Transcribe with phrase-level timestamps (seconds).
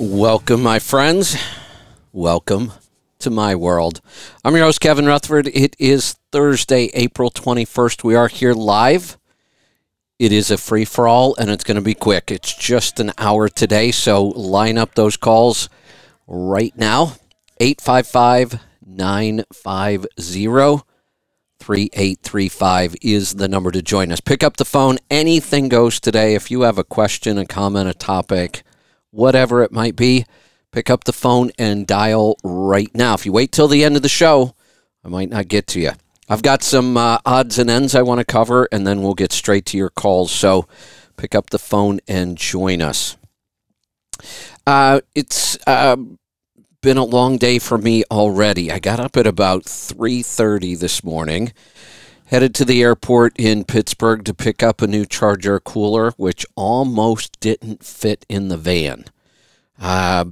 [0.00, 1.36] Welcome, my friends.
[2.10, 2.72] Welcome
[3.18, 4.00] to my world.
[4.42, 5.48] I'm your host, Kevin Rutherford.
[5.48, 8.02] It is Thursday, April 21st.
[8.02, 9.18] We are here live.
[10.18, 12.30] It is a free for all, and it's going to be quick.
[12.30, 15.68] It's just an hour today, so line up those calls
[16.26, 17.16] right now.
[17.60, 20.82] 855 950
[21.58, 24.20] 3835 is the number to join us.
[24.20, 24.96] Pick up the phone.
[25.10, 26.34] Anything goes today.
[26.34, 28.62] If you have a question, a comment, a topic,
[29.10, 30.24] whatever it might be,
[30.72, 33.14] pick up the phone and dial right now.
[33.14, 34.54] If you wait till the end of the show,
[35.04, 35.92] I might not get to you.
[36.28, 39.32] I've got some uh, odds and ends I want to cover, and then we'll get
[39.32, 40.30] straight to your calls.
[40.30, 40.68] So
[41.16, 43.16] pick up the phone and join us.
[44.66, 45.96] Uh, it's uh,
[46.82, 48.70] been a long day for me already.
[48.70, 51.52] I got up at about 3:30 this morning,
[52.30, 57.38] headed to the airport in Pittsburgh to pick up a new charger cooler, which almost
[57.40, 59.06] didn't fit in the van.
[59.80, 60.26] Uh,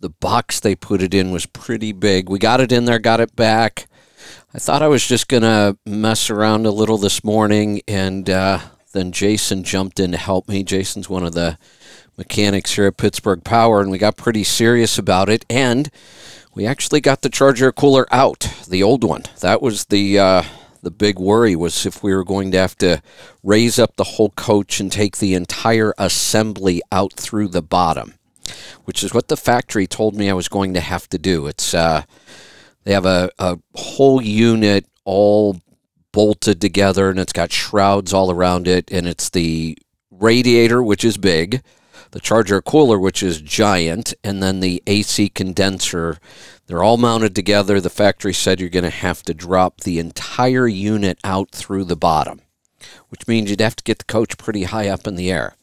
[0.00, 2.30] the box they put it in was pretty big.
[2.30, 3.86] We got it in there, got it back.
[4.54, 8.60] I thought I was just gonna mess around a little this morning, and uh,
[8.94, 10.62] then Jason jumped in to help me.
[10.62, 11.58] Jason's one of the
[12.16, 15.44] mechanics here at Pittsburgh Power, and we got pretty serious about it.
[15.50, 15.90] And
[16.54, 19.24] we actually got the charger cooler out, the old one.
[19.40, 20.42] That was the uh,
[20.82, 23.02] the big worry was if we were going to have to
[23.42, 28.14] raise up the whole coach and take the entire assembly out through the bottom,
[28.84, 31.46] which is what the factory told me I was going to have to do.
[31.46, 32.02] It's uh,
[32.84, 35.60] they have a, a whole unit all
[36.12, 39.76] bolted together, and it's got shrouds all around it, and it's the
[40.10, 41.62] radiator, which is big
[42.12, 46.18] the charger cooler, which is giant, and then the AC condenser.
[46.66, 47.80] They're all mounted together.
[47.80, 51.96] The factory said you're going to have to drop the entire unit out through the
[51.96, 52.40] bottom,
[53.08, 55.54] which means you'd have to get the coach pretty high up in the air.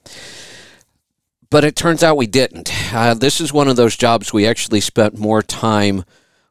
[1.49, 2.93] But it turns out we didn't.
[2.93, 6.03] Uh, this is one of those jobs we actually spent more time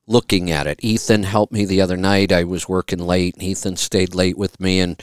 [0.06, 0.80] looking at it.
[0.82, 2.32] Ethan helped me the other night.
[2.32, 3.40] I was working late.
[3.42, 5.02] Ethan stayed late with me, and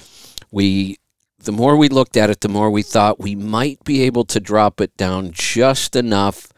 [0.49, 0.97] we
[1.43, 4.39] the more we looked at it, the more we thought we might be able to
[4.39, 6.51] drop it down just enough,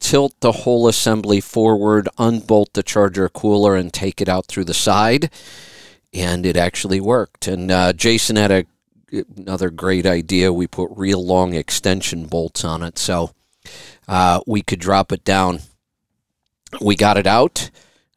[0.00, 4.74] tilt the whole assembly forward, unbolt the charger cooler, and take it out through the
[4.74, 5.30] side.
[6.12, 7.46] And it actually worked.
[7.46, 8.64] And uh, Jason had a,
[9.36, 10.52] another great idea.
[10.52, 13.30] We put real long extension bolts on it so
[14.08, 15.60] uh, we could drop it down.
[16.80, 17.70] We got it out.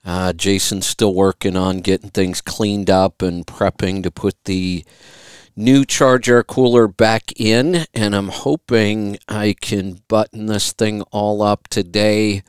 [0.06, 4.86] Uh, Jason's still working on getting things cleaned up and prepping to put the
[5.55, 11.67] new charger cooler back in, and I'm hoping I can button this thing all up
[11.67, 12.43] today.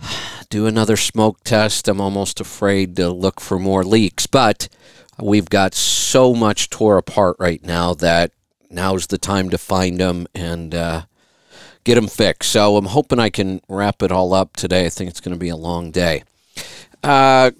[0.50, 1.88] Do another smoke test.
[1.88, 4.68] I'm almost afraid to look for more leaks, but
[5.20, 8.32] we've got so much tore apart right now that
[8.70, 11.02] now's the time to find them and uh,
[11.84, 12.50] get them fixed.
[12.50, 14.86] So I'm hoping I can wrap it all up today.
[14.86, 16.22] I think it's going to be a long day.
[17.02, 17.50] Uh,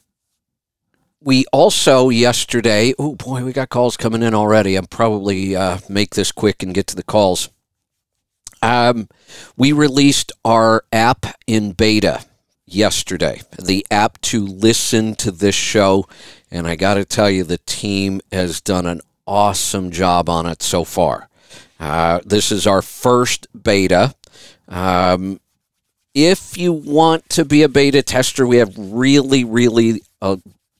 [1.28, 4.77] we also yesterday, oh boy, we got calls coming in already.
[4.77, 7.50] I'm probably uh, make this quick and get to the calls.
[8.62, 9.11] Um,
[9.55, 12.25] we released our app in beta
[12.65, 16.09] yesterday, the app to listen to this show.
[16.50, 20.62] And I got to tell you, the team has done an awesome job on it
[20.62, 21.28] so far.
[21.78, 24.15] Uh, this is our first beta.
[24.67, 25.41] Um,
[26.15, 30.38] if you want to be a beta tester, we have really, really a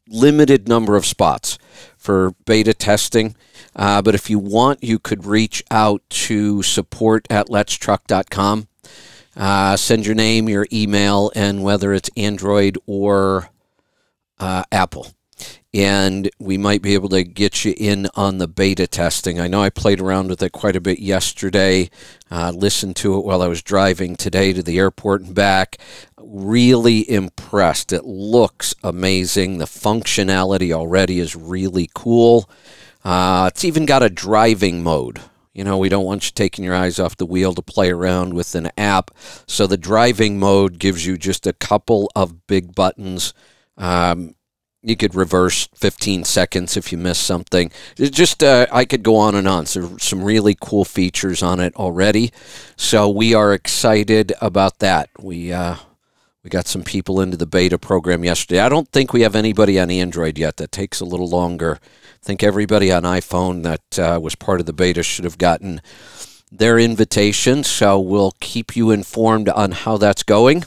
[0.09, 1.59] limited number of spots
[1.97, 3.37] for beta testing.
[3.77, 8.69] Uh, but if you want, you could reach out to support at letstruck.com.
[9.37, 13.51] Uh, send your name, your email, and whether it's Android or
[14.39, 15.09] uh, Apple.
[15.75, 19.39] And we might be able to get you in on the beta testing.
[19.39, 21.91] I know I played around with it quite a bit yesterday,
[22.31, 25.77] uh, listened to it while I was driving today to the airport and back
[26.29, 27.93] really impressed.
[27.93, 29.59] It looks amazing.
[29.59, 32.49] The functionality already is really cool.
[33.05, 35.21] Uh, it's even got a driving mode.
[35.55, 38.35] You know, we don't want you taking your eyes off the wheel to play around
[38.35, 39.11] with an app.
[39.47, 43.35] So the driving mode gives you just a couple of big buttons.
[43.77, 44.35] Um,
[44.83, 47.71] you could reverse 15 seconds if you miss something.
[47.97, 49.67] It's just uh, I could go on and on.
[49.67, 52.33] So some really cool features on it already.
[52.77, 55.11] So we are excited about that.
[55.19, 55.77] We uh,
[56.45, 58.61] we got some people into the beta program yesterday.
[58.61, 60.57] I don't think we have anybody on Android yet.
[60.59, 61.79] That takes a little longer.
[61.83, 65.81] I think everybody on iPhone that uh, was part of the beta should have gotten
[66.51, 67.65] their invitation.
[67.65, 70.65] So we'll keep you informed on how that's going.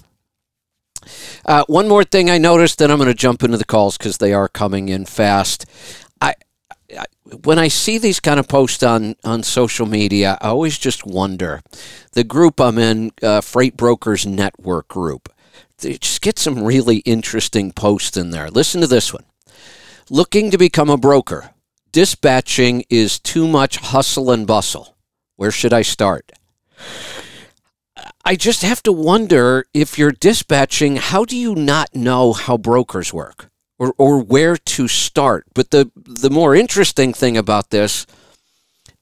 [1.46, 4.18] Uh, one more thing I noticed, then I'm going to jump into the calls because
[4.18, 5.66] they are coming in fast.
[6.22, 6.36] I
[7.44, 11.62] when I see these kind of posts on, on social media, I always just wonder.
[12.12, 15.30] The group I'm in, uh, Freight Brokers Network Group,
[15.78, 18.50] they just get some really interesting posts in there.
[18.50, 19.24] Listen to this one.
[20.10, 21.52] Looking to become a broker.
[21.92, 24.96] Dispatching is too much hustle and bustle.
[25.36, 26.32] Where should I start?
[28.24, 33.12] I just have to wonder if you're dispatching, how do you not know how brokers
[33.12, 33.52] work?
[33.82, 35.48] or, or where to start.
[35.56, 38.06] But the, the more interesting thing about this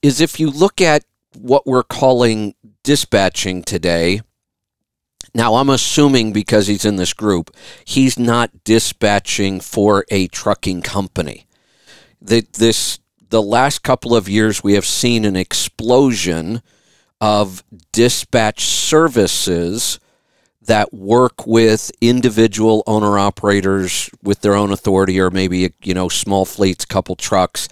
[0.02, 1.04] is if you look at
[1.38, 4.22] what we're calling dispatching today,
[5.36, 11.46] now I'm assuming because he's in this group, he's not dispatching for a trucking company.
[12.22, 16.62] The, this the last couple of years we have seen an explosion
[17.22, 20.00] of dispatch services
[20.62, 26.46] that work with individual owner operators with their own authority or maybe you know small
[26.46, 27.68] fleets couple trucks.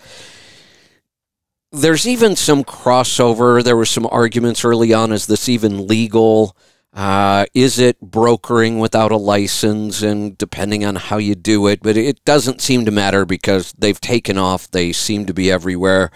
[1.72, 3.64] There's even some crossover.
[3.64, 6.58] There were some arguments early on is this even legal?
[6.94, 10.02] Uh, is it brokering without a license?
[10.02, 14.02] And depending on how you do it but it doesn't seem to matter because they've
[14.02, 14.72] taken off.
[14.72, 16.12] They seem to be everywhere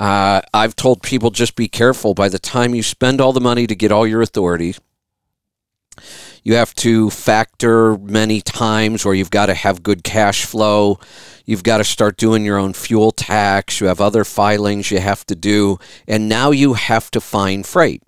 [0.00, 3.66] uh, i've told people just be careful by the time you spend all the money
[3.66, 4.74] to get all your authority
[6.42, 10.98] you have to factor many times where you've got to have good cash flow.
[11.44, 13.80] You've got to start doing your own fuel tax.
[13.80, 15.78] You have other filings you have to do.
[16.08, 18.02] And now you have to find freight.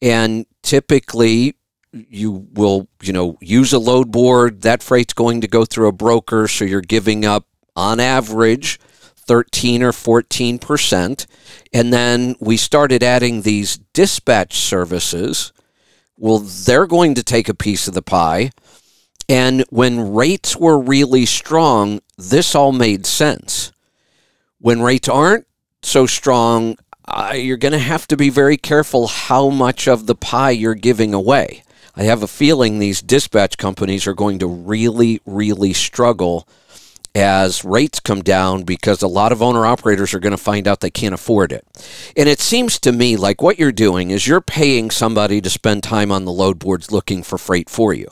[0.00, 1.56] And typically,
[1.92, 4.62] you will, you know, use a load board.
[4.62, 6.46] That freight's going to go through a broker.
[6.48, 7.46] So you're giving up,
[7.76, 8.78] on average,
[9.26, 11.26] 13 or 14 percent.
[11.72, 15.52] And then we started adding these dispatch services
[16.16, 18.50] well, they're going to take a piece of the pie.
[19.28, 23.72] And when rates were really strong, this all made sense.
[24.58, 25.46] When rates aren't
[25.82, 26.76] so strong,
[27.06, 30.74] uh, you're going to have to be very careful how much of the pie you're
[30.74, 31.62] giving away.
[31.96, 36.48] I have a feeling these dispatch companies are going to really, really struggle
[37.14, 40.80] as rates come down because a lot of owner operators are going to find out
[40.80, 41.64] they can't afford it.
[42.16, 45.82] And it seems to me like what you're doing is you're paying somebody to spend
[45.82, 48.08] time on the load boards looking for freight for you.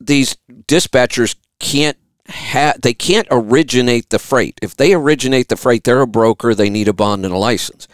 [0.00, 1.96] These dispatchers can't
[2.28, 4.58] ha- they can't originate the freight.
[4.60, 7.86] If they originate the freight, they're a broker, they need a bond and a license.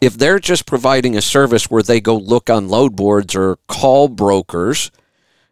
[0.00, 4.08] If they're just providing a service where they go look on load boards or call
[4.08, 4.90] brokers,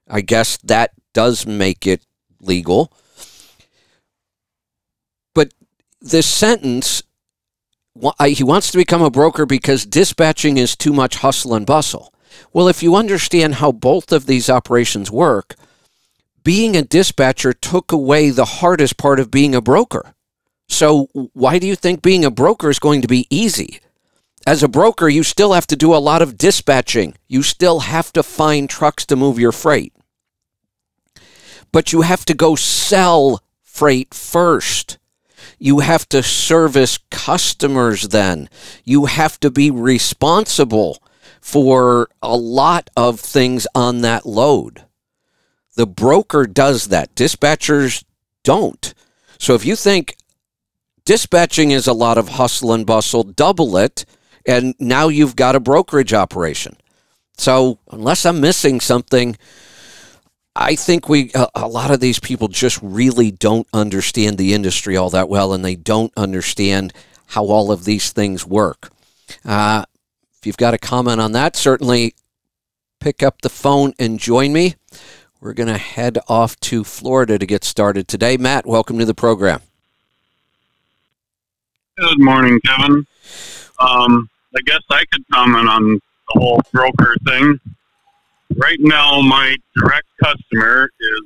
[0.09, 2.03] I guess that does make it
[2.41, 2.91] legal
[6.01, 7.03] this sentence
[8.27, 12.13] he wants to become a broker because dispatching is too much hustle and bustle.
[12.53, 15.57] Well, if you understand how both of these operations work,
[16.45, 20.15] being a dispatcher took away the hardest part of being a broker.
[20.69, 23.81] So, why do you think being a broker is going to be easy?
[24.47, 27.15] As a broker, you still have to do a lot of dispatching.
[27.27, 29.93] You still have to find trucks to move your freight.
[31.73, 34.99] But you have to go sell freight first.
[35.59, 38.49] You have to service customers then.
[38.85, 41.03] You have to be responsible
[41.41, 44.85] for a lot of things on that load.
[45.75, 47.15] The broker does that.
[47.15, 48.05] Dispatchers
[48.45, 48.95] don't.
[49.39, 50.17] So if you think
[51.05, 54.05] dispatching is a lot of hustle and bustle, double it,
[54.47, 56.77] and now you've got a brokerage operation.
[57.37, 59.37] So unless I'm missing something,
[60.61, 64.97] I think we a, a, lot of these people just really don't understand the industry
[64.97, 66.93] all that well, and they don't understand
[67.29, 68.91] how all of these things work.
[69.45, 69.85] Uh,
[70.37, 72.17] if you've got a comment on that, certainly
[72.99, 74.75] pick up the phone and join me.
[75.41, 78.37] We're going to head off to Florida to get started today.
[78.37, 79.61] Matt, welcome to the program.
[81.97, 83.07] Good morning, Kevin.
[83.79, 86.01] Um, I guess I could comment on
[86.35, 87.61] the whole broker thing
[88.57, 91.23] right now, my direct customer is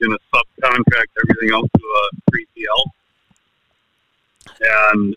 [0.00, 2.84] going to subcontract everything else to a 3PL.
[4.92, 5.16] And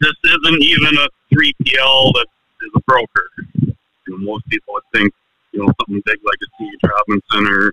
[0.00, 2.26] this isn't even a 3PL that
[2.62, 3.30] is a broker.
[3.56, 3.74] You
[4.08, 5.12] know, most people would think,
[5.52, 6.80] you know, something big like a C.H.
[6.82, 7.72] Robinson or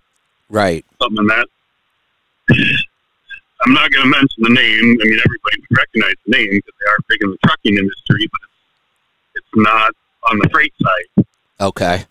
[0.50, 1.48] right something like that.
[3.64, 4.98] I'm not going to mention the name.
[5.02, 8.28] I mean, everybody would recognize the name because they are big in the trucking industry,
[8.32, 9.94] but it's, it's not
[10.32, 11.26] on the freight side.
[11.60, 12.06] Okay.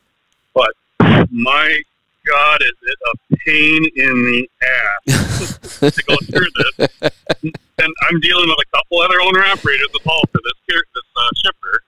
[1.31, 1.83] My
[2.27, 6.89] God, is it a pain in the ass to go through this?
[7.43, 11.29] And I'm dealing with a couple other owner operators that haul for this this uh,
[11.37, 11.83] shipper,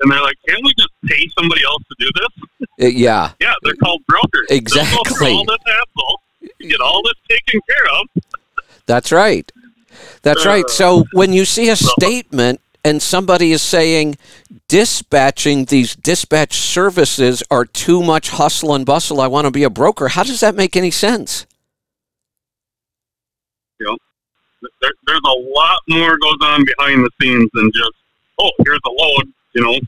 [0.00, 3.54] and they're like, "Can't we just pay somebody else to do this?" Uh, yeah, yeah,
[3.62, 4.46] they're called brokers.
[4.50, 5.32] Exactly.
[5.32, 6.20] all this hassle
[6.60, 8.22] get all this taken care of.
[8.86, 9.50] That's right.
[10.22, 10.68] That's right.
[10.68, 14.16] So when you see a statement and somebody is saying
[14.68, 19.70] dispatching these dispatch services are too much hustle and bustle, I want to be a
[19.70, 21.46] broker, how does that make any sense?
[23.80, 23.96] You know,
[24.80, 27.92] there, there's a lot more goes on behind the scenes than just,
[28.38, 29.80] oh, here's a load, you know,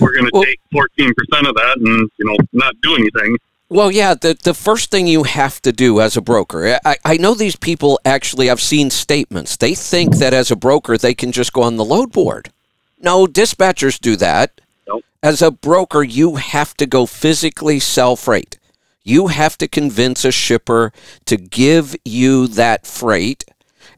[0.00, 3.36] we're going to Well- take 14% of that and, you know, not do anything.
[3.74, 7.16] Well, yeah, the, the first thing you have to do as a broker, I, I
[7.16, 9.56] know these people actually, I've seen statements.
[9.56, 12.52] They think that as a broker, they can just go on the load board.
[13.00, 14.60] No, dispatchers do that.
[14.86, 15.02] Nope.
[15.24, 18.60] As a broker, you have to go physically sell freight.
[19.02, 20.92] You have to convince a shipper
[21.24, 23.42] to give you that freight.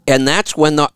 [0.08, 0.88] And that's when the,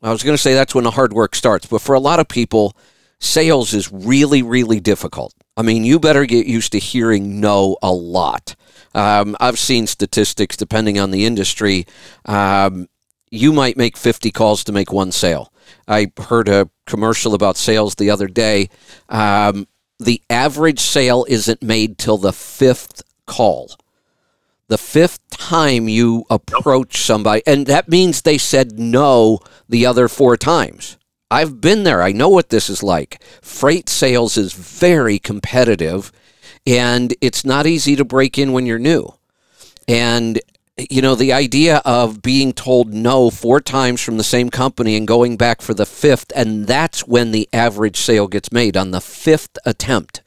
[0.00, 1.66] I was going to say that's when the hard work starts.
[1.66, 2.76] But for a lot of people,
[3.18, 5.34] sales is really, really difficult.
[5.58, 8.54] I mean, you better get used to hearing no a lot.
[8.94, 11.84] Um, I've seen statistics, depending on the industry,
[12.26, 12.88] um,
[13.28, 15.52] you might make 50 calls to make one sale.
[15.88, 18.70] I heard a commercial about sales the other day.
[19.08, 19.66] Um,
[19.98, 23.76] the average sale isn't made till the fifth call.
[24.68, 30.36] The fifth time you approach somebody, and that means they said no the other four
[30.36, 30.98] times.
[31.30, 32.02] I've been there.
[32.02, 33.22] I know what this is like.
[33.42, 36.10] Freight sales is very competitive,
[36.66, 39.14] and it's not easy to break in when you're new.
[39.86, 40.40] And
[40.90, 45.08] you know, the idea of being told no four times from the same company and
[45.08, 49.00] going back for the fifth, and that's when the average sale gets made on the
[49.00, 50.22] fifth attempt.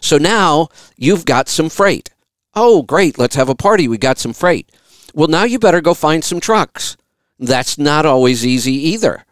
[0.00, 2.10] So now you've got some freight.
[2.54, 3.18] Oh, great.
[3.18, 3.86] Let's have a party.
[3.88, 4.72] We got some freight.
[5.14, 6.96] Well, now you better go find some trucks.
[7.38, 9.24] That's not always easy either.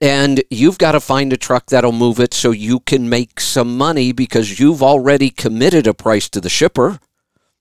[0.00, 3.76] And you've got to find a truck that'll move it so you can make some
[3.76, 7.00] money because you've already committed a price to the shipper.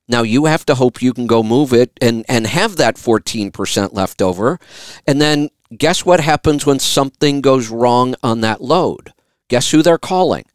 [0.08, 3.94] Now you have to hope you can go move it and, and have that 14%
[3.94, 4.58] left over.
[5.06, 9.14] And then guess what happens when something goes wrong on that load?
[9.50, 10.46] Guess who they're calling?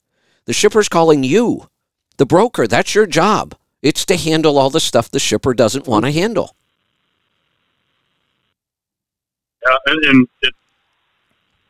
[0.46, 1.68] The shipper's calling you,
[2.16, 2.66] the broker.
[2.66, 3.54] That's your job.
[3.82, 6.56] It's to handle all the stuff the shipper doesn't want to handle.
[9.64, 10.28] Yeah, and, and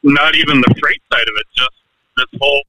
[0.04, 1.70] not even the freight side of it, just
[2.16, 2.62] this whole.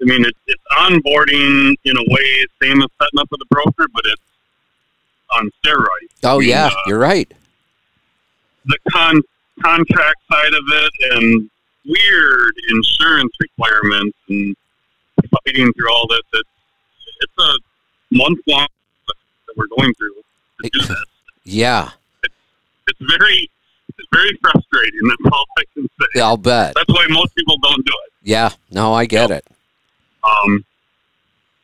[0.00, 3.86] I mean, it, it's onboarding in a way, same as setting up with a broker,
[3.92, 4.22] but it's
[5.32, 6.24] on steroids.
[6.24, 7.30] Oh, I mean, yeah, uh, you're right.
[8.66, 9.22] the con-
[9.62, 11.50] contract side of it and
[11.84, 14.56] weird insurance requirements and
[15.44, 16.20] fighting through all this.
[16.32, 16.48] It's,
[17.20, 18.68] it's a month long
[19.08, 20.14] that we're going through
[20.62, 21.04] to do this.
[21.44, 21.90] Yeah,
[22.22, 23.50] It's very,
[23.98, 25.00] it's very frustrating.
[25.08, 26.20] That's all I can say.
[26.20, 26.74] I'll bet.
[26.74, 28.12] That's why most people don't do it.
[28.22, 29.44] Yeah, no, I get it.
[30.24, 30.64] Um,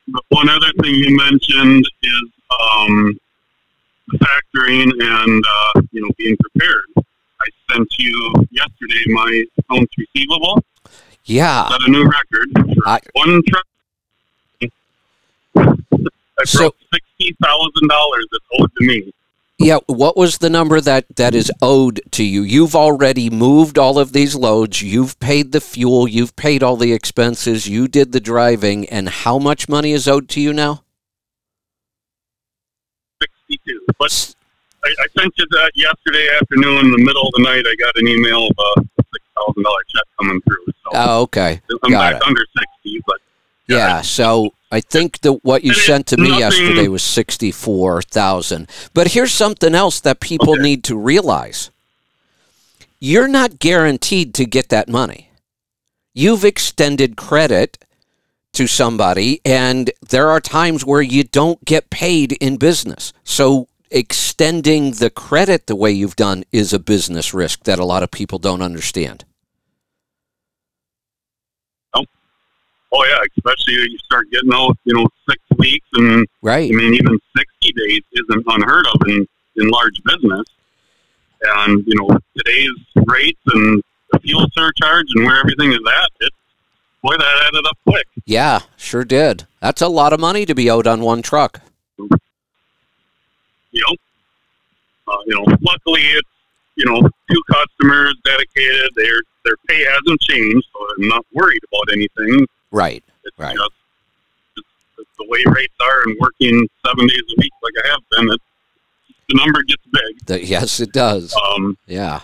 [0.09, 3.19] but one other thing you mentioned is um,
[4.15, 6.85] factoring and uh, you know being prepared.
[6.97, 10.63] I sent you yesterday my accounts receivable.
[11.25, 11.69] Yeah.
[11.69, 13.67] Set a new record I- one truck.
[15.57, 19.13] I So- broke sixty thousand dollars that's owed to me.
[19.59, 22.43] Yeah, what was the number that that is owed to you?
[22.43, 26.93] You've already moved all of these loads, you've paid the fuel, you've paid all the
[26.93, 30.83] expenses, you did the driving, and how much money is owed to you now?
[33.23, 33.87] Sixty-two.
[33.97, 34.35] But
[34.85, 37.65] I, I sent you that yesterday afternoon in the middle of the night.
[37.65, 38.83] I got an email of a
[39.13, 40.65] six thousand dollar check coming through.
[40.67, 41.61] So Oh, okay.
[41.85, 42.27] I'm got back it.
[42.27, 43.19] under sixty, but
[43.67, 48.69] Yeah, so I think that what you sent to me nothing- yesterday was 64,000.
[48.93, 50.63] But here's something else that people Okay.
[50.63, 51.71] need to realize.
[53.01, 55.31] You're not guaranteed to get that money.
[56.15, 57.79] You've extended credit
[58.53, 63.13] to somebody and there are times where you don't get paid in business.
[63.25, 68.03] So extending the credit the way you've done is a business risk that a lot
[68.03, 69.25] of people don't understand.
[72.97, 76.71] Oh yeah, especially you start getting out, you know, six weeks, and Right.
[76.71, 80.47] I mean even sixty days isn't unheard of in in large business.
[81.43, 82.71] And you know today's
[83.07, 83.83] rates and
[84.13, 86.33] the fuel surcharge and where everything is at, it
[87.03, 88.07] boy that added up quick.
[88.25, 89.47] Yeah, sure did.
[89.61, 91.61] That's a lot of money to be owed on one truck.
[91.99, 93.97] Know,
[95.09, 95.45] uh, you know.
[95.61, 96.29] Luckily, it's
[96.77, 98.91] you know two customers dedicated.
[98.95, 102.47] Their their pay hasn't changed, so I'm not worried about anything.
[102.75, 103.05] Right.
[103.23, 103.55] It's Right.
[103.55, 103.71] just
[104.57, 104.67] it's,
[104.99, 108.29] it's the way rates are and working seven days a week like I have been.
[108.33, 108.41] It,
[109.29, 110.27] the number gets big.
[110.27, 111.33] The, yes, it does.
[111.37, 112.23] Um, Yeah.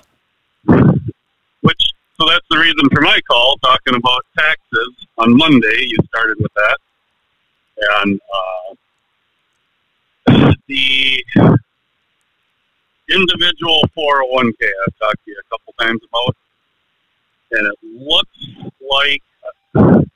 [0.66, 5.84] which so that's the reason for my call talking about taxes on Monday.
[5.86, 6.78] You started with that,
[8.02, 8.74] and uh,
[10.66, 11.24] the
[13.08, 16.36] individual 401k I've talked to you a couple times about,
[17.52, 18.36] and it looks
[18.90, 19.22] like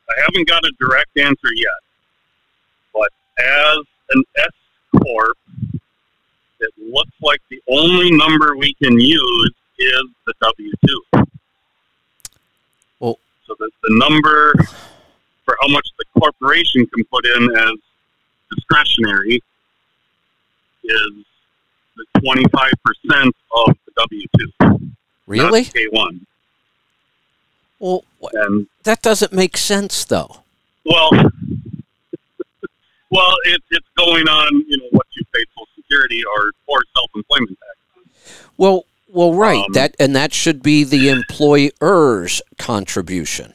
[0.08, 1.80] I haven't got a direct answer yet,
[2.92, 3.08] but
[3.38, 3.78] as
[4.10, 5.36] an S corp,
[6.60, 11.02] it looks like the only number we can use is the W two.
[13.00, 14.54] Well- so the, the number
[15.44, 17.74] for how much the corporation can put in as
[18.54, 19.40] discretionary
[20.84, 21.12] is
[21.96, 24.92] the twenty five percent of the W two.
[25.26, 25.64] Really?
[25.64, 26.26] K one.
[27.84, 28.02] Well,
[28.84, 30.38] that doesn't make sense, though.
[30.86, 31.10] well,
[33.10, 34.64] well, it's it's going on.
[34.68, 38.40] You know what you pay Social Security or or self employment tax.
[38.56, 39.58] Well, well, right.
[39.58, 43.52] Um, that and that should be the employer's contribution.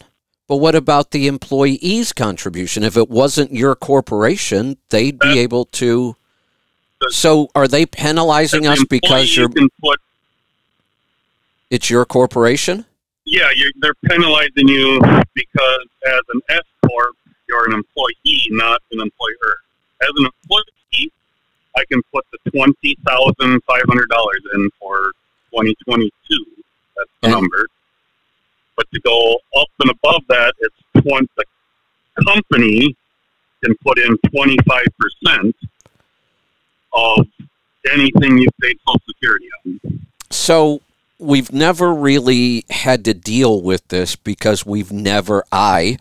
[0.47, 2.83] But what about the employee's contribution?
[2.83, 6.15] If it wasn't your corporation, they'd be able to.
[7.01, 9.99] The- So, are they penalizing us because you're put
[11.71, 12.85] it's your corporation?
[13.29, 14.99] Yeah, you're, they're penalizing you
[15.33, 17.15] because as an S corp,
[17.47, 19.53] you're an employee, not an employer.
[20.01, 21.11] As an employee,
[21.77, 25.11] I can put the twenty thousand five hundred dollars in for
[25.51, 26.45] twenty twenty two.
[26.97, 27.67] That's the And- number.
[28.75, 31.27] But to go up and above that, it's twenty.
[31.35, 31.45] The
[32.25, 32.95] company
[33.63, 35.55] can put in twenty five percent
[36.93, 37.27] of
[37.91, 40.05] anything you paid Social Security on.
[40.31, 40.81] So
[41.19, 45.97] we've never really had to deal with this because we've never i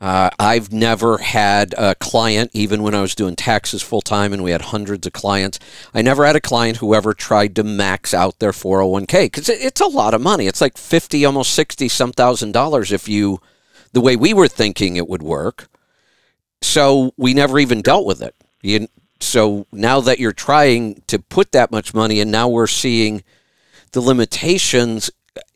[0.00, 4.42] uh, i've never had a client even when I was doing taxes full time and
[4.42, 5.58] we had hundreds of clients.
[5.94, 9.80] I never had a client who ever tried to max out their 401k because it's
[9.80, 10.46] a lot of money.
[10.46, 13.40] It's like 50 almost 60 some thousand dollars if you
[13.92, 15.68] the way we were thinking it would work.
[16.62, 18.34] So we never even dealt with it.
[18.62, 18.88] You,
[19.20, 23.22] so now that you're trying to put that much money and now we're seeing
[23.92, 25.10] the limitations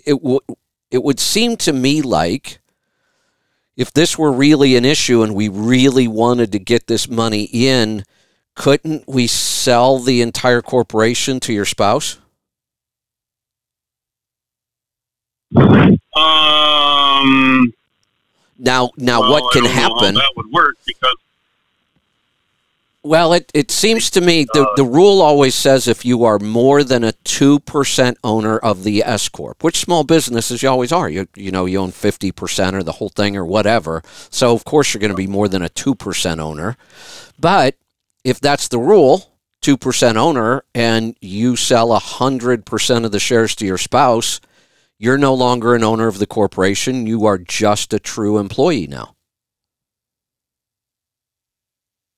[0.05, 0.43] it would
[0.91, 2.61] it would seem to me like
[3.77, 8.05] if this were really an issue and we really wanted to get this money in
[8.55, 12.19] couldn't we sell the entire corporation to your spouse
[16.17, 17.73] Um.
[18.59, 21.17] now now well, what can don't know how happen that would work because
[23.05, 26.83] Well, it, it seems to me the, the rule always says if you are more
[26.83, 31.11] than a 2% owner of the S Corp, which small businesses you always are.
[31.11, 34.03] You, you know, you own 50% or the whole thing or whatever.
[34.31, 36.79] So, of course, you're going to be more than a 2% owner.
[37.39, 37.77] But
[38.25, 43.77] if that's the rule, 2% owner, and you sell 100% of the shares to your
[43.79, 44.41] spouse,
[44.99, 47.07] you're no longer an owner of the corporation.
[47.07, 49.15] You are just a true employee now.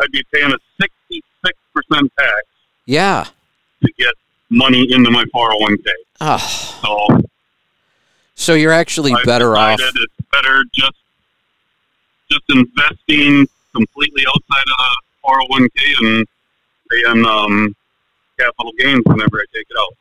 [0.00, 2.42] I'd be paying a sixty-six percent tax
[2.86, 3.24] Yeah.
[3.84, 4.14] to get
[4.50, 5.90] money into my four hundred one k.
[6.20, 6.38] Ah,
[6.82, 7.08] So
[8.34, 9.78] so you're actually I've better off.
[9.80, 10.96] It's better just
[12.30, 14.96] just investing completely outside of the
[15.58, 16.26] 401k and
[16.90, 17.76] paying um,
[18.38, 19.94] capital gains whenever I take it out.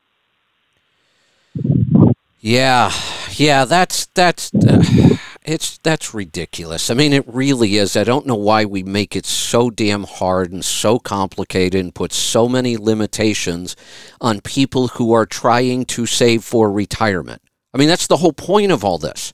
[2.39, 2.91] Yeah,
[3.39, 6.89] yeah, that's that's uh, it's that's ridiculous.
[6.89, 7.95] I mean, it really is.
[7.95, 12.13] I don't know why we make it so damn hard and so complicated and put
[12.13, 13.75] so many limitations
[14.19, 17.41] on people who are trying to save for retirement.
[17.73, 19.33] I mean, that's the whole point of all this.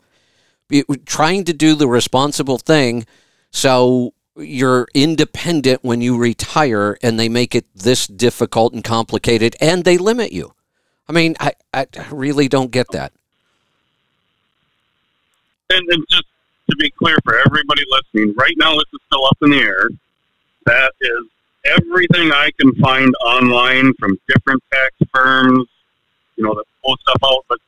[0.67, 3.05] Be- trying to do the responsible thing
[3.51, 9.83] so you're independent when you retire and they make it this difficult and complicated and
[9.83, 10.53] they limit you.
[11.07, 13.13] I mean, I, I really don't get that.
[15.69, 16.23] And, and just
[16.69, 19.89] to be clear for everybody listening, right now this is still up in the air.
[20.65, 21.23] That is
[21.65, 25.67] everything I can find online from different tax firms,
[26.35, 27.59] you know, that pull stuff out, but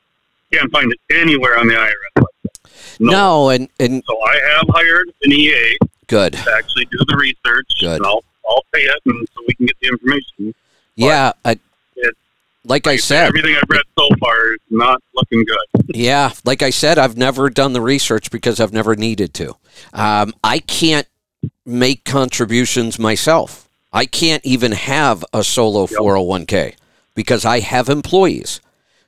[0.52, 1.92] can't find it anywhere on the IRS
[2.24, 3.00] website.
[3.00, 6.32] No, and and So I have hired an EA good.
[6.34, 7.96] to actually do the research, Good.
[7.98, 10.54] and I'll, I'll pay it, and so we can get the information.
[10.96, 11.58] Yeah, I,
[11.96, 12.16] it-
[12.64, 15.96] like I said, Everything I've read so far is not looking good.
[15.96, 19.56] Yeah, like I said, I've never done the research because I've never needed to.
[19.92, 21.06] Um, I can't
[21.64, 23.68] make contributions myself.
[23.92, 26.74] I can't even have a solo 401k
[27.14, 28.60] because I have employees.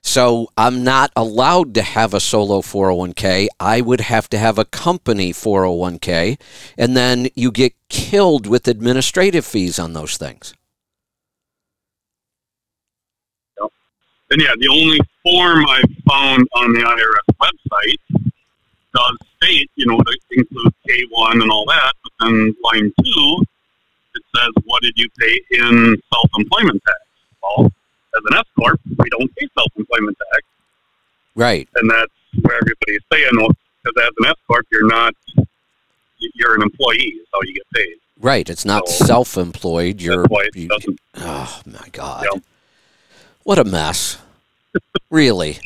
[0.04, 3.46] So I'm not allowed to have a solo 401k.
[3.60, 6.40] I would have to have a company 401k,
[6.76, 10.54] and then you get killed with administrative fees on those things.
[14.32, 18.22] And yeah, the only form I've found on the IRS website
[18.94, 23.44] does state, you know, to include K1 and all that, but then line two,
[24.14, 26.98] it says, what did you pay in self-employment tax?
[27.42, 30.42] Well, as an S corp, we don't pay self-employment tax,
[31.34, 31.68] Right.
[31.76, 33.48] and that's where everybody's saying, well,
[33.84, 35.14] because as an S corp, you're not,
[36.34, 37.96] you're an employee, is how you get paid.
[38.20, 38.48] Right.
[38.48, 40.00] It's not So, self-employed.
[40.00, 41.00] You're That's why it you- doesn't.
[41.16, 42.24] Oh my God!
[42.32, 42.42] Yep.
[43.44, 44.18] What a mess!
[45.10, 45.58] really,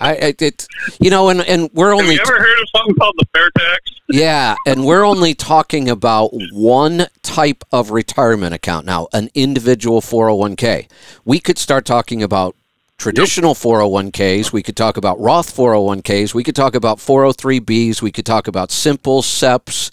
[0.00, 0.66] I, I it,
[1.00, 3.50] you know, and and we're Have only you ever heard of something called the fair
[3.56, 3.80] tax?
[4.08, 10.26] yeah, and we're only talking about one type of retirement account now, an individual four
[10.26, 10.88] hundred one k.
[11.24, 12.56] We could start talking about
[12.98, 14.52] traditional 401ks.
[14.52, 16.34] We could talk about Roth 401ks.
[16.34, 18.02] We could talk about 403bs.
[18.02, 19.92] We could talk about simple SEPs,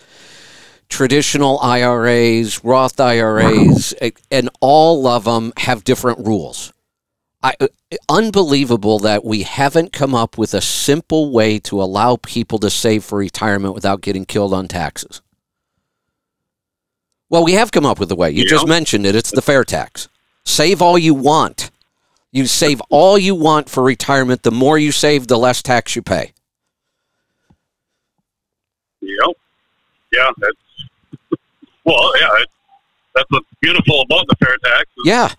[0.90, 3.94] traditional IRAs, Roth IRAs,
[4.32, 6.74] and all of them have different rules.
[7.46, 7.68] I, uh,
[8.10, 13.04] unbelievable that we haven't come up with a simple way to allow people to save
[13.04, 15.22] for retirement without getting killed on taxes.
[17.30, 18.32] Well, we have come up with a way.
[18.32, 19.16] You just mentioned it.
[19.16, 20.08] It's the fair tax.
[20.44, 21.70] Save all you want.
[22.32, 24.42] You save all you want for retirement.
[24.42, 26.34] The more you save, the less tax you pay.
[29.02, 29.38] Yep.
[30.12, 31.40] Yeah, that's
[31.86, 32.44] well, yeah,
[33.14, 34.90] that's what's beautiful about the fair tax.
[34.98, 35.36] Is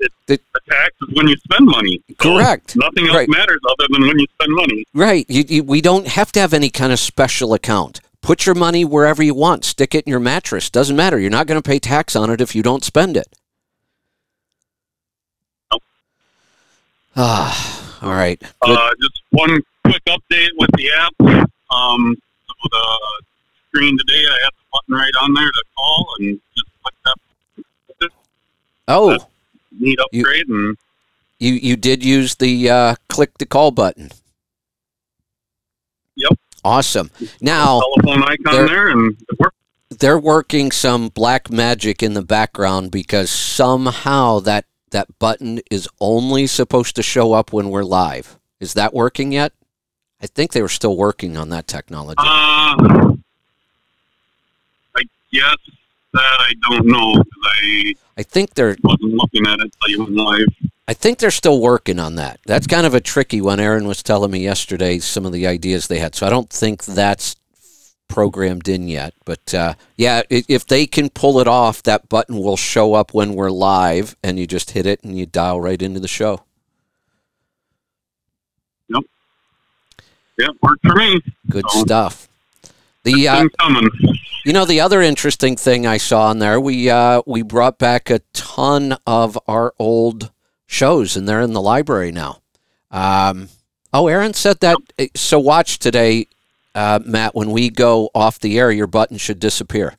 [0.00, 2.00] Yeah, The tax is when you spend money.
[2.08, 2.76] So Correct.
[2.76, 3.28] Nothing else Right.
[3.28, 4.84] matters other than when you spend money.
[4.94, 5.26] right.
[5.28, 8.00] You, you, we don't have to have any kind of special account.
[8.20, 9.64] Put your money wherever you want.
[9.64, 10.70] Stick it in your mattress.
[10.70, 11.18] Doesn't matter.
[11.18, 13.28] You're not going to pay tax on it if you don't spend it.
[15.72, 15.82] Nope.
[17.16, 18.40] Ah, all right.
[18.62, 21.14] Uh, just one quick update with the app.
[21.70, 22.98] Um, so the
[23.68, 28.10] screen today, I have the button right on there to call and just click that
[28.88, 29.18] oh,
[29.80, 30.76] neat You- and
[31.38, 34.10] you you did use the uh, click to call button.
[36.16, 36.38] Yep.
[36.64, 37.10] Awesome.
[37.40, 39.56] Now telephone icon there- there, and it works.
[39.90, 46.46] they're working some black magic in the background because somehow that that button is only
[46.46, 48.38] supposed to show up when we're live.
[48.58, 49.52] Is that working yet?
[50.20, 52.16] I think they were still working on that technology.
[52.18, 53.14] Uh,
[54.96, 55.56] I guess
[56.18, 59.98] that I don't know because I I think they're wasn't looking at it till you
[60.04, 60.48] went live.
[60.88, 62.40] I think they're still working on that.
[62.46, 63.60] That's kind of a tricky one.
[63.60, 66.14] Aaron was telling me yesterday some of the ideas they had.
[66.14, 67.36] So I don't think that's
[68.08, 69.12] programmed in yet.
[69.26, 73.34] But uh, yeah, if they can pull it off, that button will show up when
[73.34, 76.42] we're live, and you just hit it and you dial right into the show.
[78.88, 79.02] Yep.
[80.38, 81.20] Yeah, worked for me.
[81.50, 82.28] Good So- stuff.
[83.04, 83.88] The uh, coming.
[84.44, 88.10] You know the other interesting thing I saw in there, we uh, we brought back
[88.10, 90.30] a ton of our old
[90.66, 92.40] shows, and they're in the library now.
[92.90, 93.48] Um,
[93.92, 94.76] oh, Aaron said that.
[95.16, 96.26] So watch today,
[96.74, 97.34] uh, Matt.
[97.34, 99.96] When we go off the air, your button should disappear.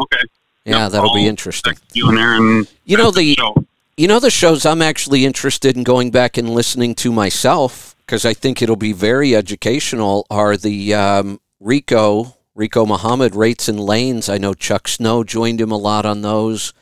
[0.00, 0.18] Okay.
[0.64, 1.74] Yeah, Yep, that'll be I'll interesting.
[1.92, 2.66] You and Aaron.
[2.84, 3.54] You know the show.
[3.96, 8.24] you know the shows I'm actually interested in going back and listening to myself because
[8.24, 10.26] I think it'll be very educational.
[10.28, 14.28] Are the um, Rico Rico Muhammad rates and lanes?
[14.28, 16.72] I know Chuck Snow joined him a lot on those,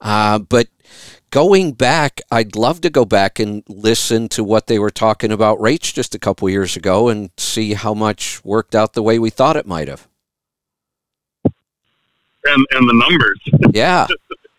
[0.00, 0.68] uh, but
[1.30, 5.60] going back, I'd love to go back and listen to what they were talking about
[5.60, 9.30] rates just a couple years ago and see how much worked out the way we
[9.30, 10.08] thought it might have.
[12.44, 13.40] and and the numbers.
[13.74, 14.06] Yeah.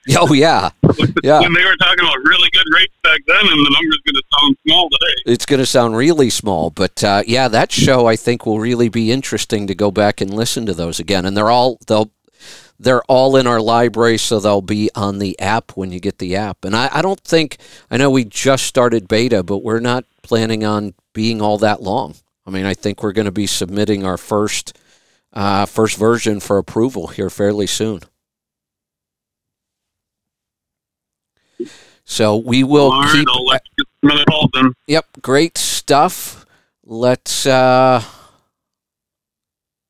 [0.18, 0.72] Oh yeah.
[1.24, 1.40] Yeah.
[1.42, 4.24] When they were talking about really good rates back then, and the numbers going to
[4.40, 5.14] sound small today.
[5.28, 8.90] it's going to sound really small, but uh, yeah, that show I think will really
[8.90, 11.26] be interesting to go back and listen to those again.
[11.26, 12.12] And they're all they'll
[12.80, 16.36] they're all in our library, so they'll be on the app when you get the
[16.36, 16.66] app.
[16.66, 17.58] And I, I don't think
[17.92, 22.16] I know we just started beta, but we're not planning on being all that long.
[22.46, 24.78] I mean, I think we're going to be submitting our first
[25.34, 28.02] uh, first version for approval here fairly soon.
[32.06, 33.28] So we will right, keep.
[33.30, 34.74] I'll let you get some other calls then.
[34.88, 36.46] Yep, great stuff.
[36.84, 38.04] Let's uh,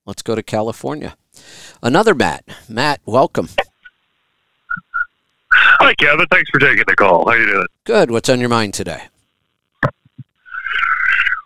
[0.06, 1.16] let's go to California.
[1.82, 2.44] Another Matt.
[2.70, 3.50] Matt, welcome.
[5.54, 6.28] Hi, Kevin.
[6.30, 7.30] Thanks for taking the call.
[7.30, 7.68] How you doing?
[7.86, 8.12] Good.
[8.12, 9.04] What's on your mind today?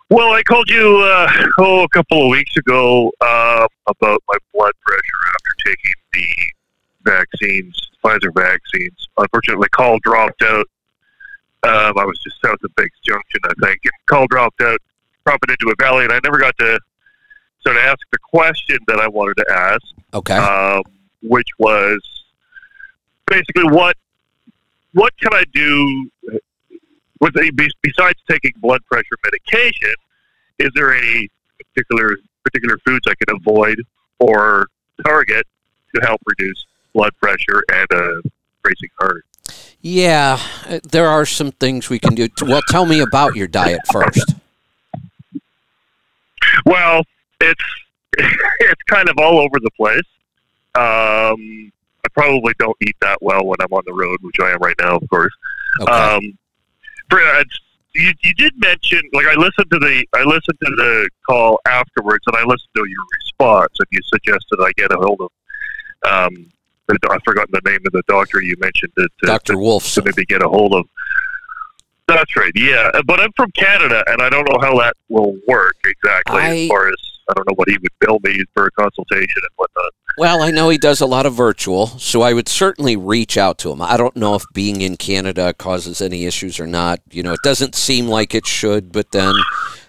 [0.08, 4.72] Well, I called you uh, oh a couple of weeks ago uh, about my blood
[4.80, 9.08] pressure after taking the vaccines, Pfizer vaccines.
[9.18, 10.66] Unfortunately, call dropped out.
[11.62, 14.78] Um, I was just south of Banks Junction, I think, and call dropped out,
[15.24, 16.78] dropping into a valley, and I never got to
[17.60, 19.82] sort of ask the question that I wanted to ask.
[20.14, 20.36] Okay.
[20.36, 20.82] um,
[21.22, 22.00] which was
[23.26, 23.96] basically what
[24.92, 26.10] what can I do
[27.20, 27.34] with
[27.82, 29.94] besides taking blood pressure medication?
[30.58, 33.82] Is there any particular particular foods I can avoid
[34.20, 34.68] or
[35.04, 35.46] target
[35.94, 36.64] to help reduce
[36.96, 38.22] blood pressure and a
[38.64, 39.24] racing heart?
[39.80, 42.28] Yeah, uh, there are some things we can do.
[42.42, 44.34] Well, tell me about your diet first.
[46.64, 47.02] Well,
[47.40, 47.64] it's
[48.18, 50.00] it's kind of all over the place.
[50.74, 51.72] Um,
[52.04, 54.74] I probably don't eat that well when I'm on the road, which I am right
[54.80, 55.32] now, of course.
[55.82, 55.92] Okay.
[55.92, 56.38] Um,
[57.10, 57.44] for, uh,
[57.94, 62.24] you, you did mention, like I listened to the I listened to the call afterwards,
[62.26, 65.30] and I listened to your response, and you suggested I get a hold of.
[66.10, 66.48] Um,
[66.88, 69.58] the, I've forgotten the name of the doctor you mentioned to, to, Dr.
[69.58, 69.92] Wolf.
[69.94, 70.86] To maybe get a hold of.
[72.08, 72.90] That's right, yeah.
[72.94, 76.40] Uh, but I'm from Canada, and I don't know how that will work exactly.
[76.40, 76.94] I- as far as
[77.28, 79.92] I don't know what he would bill me for a consultation and whatnot.
[80.16, 83.58] Well, I know he does a lot of virtual, so I would certainly reach out
[83.58, 83.82] to him.
[83.82, 87.00] I don't know if being in Canada causes any issues or not.
[87.10, 89.34] You know, it doesn't seem like it should, but then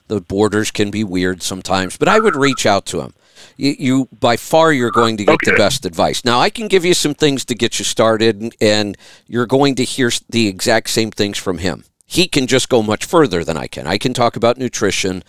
[0.08, 1.96] the borders can be weird sometimes.
[1.96, 3.14] But I would reach out to him.
[3.58, 6.24] You, you by far, you're going to get the best advice.
[6.24, 9.76] Now, I can give you some things to get you started, and- and you're going
[9.76, 11.84] to hear the exact same things from him.
[12.06, 13.86] He can just go much further than I can.
[13.86, 15.24] I can talk about nutrition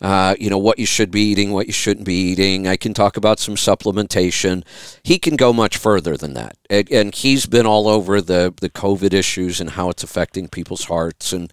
[0.00, 2.68] uh, you know, what you should be eating, what you shouldn't be eating.
[2.68, 4.64] I can talk about some supplementation.
[5.02, 6.56] He can go much further than that.
[6.70, 10.84] And, and he's been all over the, the COVID issues and how it's affecting people's
[10.84, 11.32] hearts.
[11.32, 11.52] And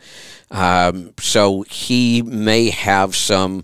[0.52, 3.64] um, so he may have some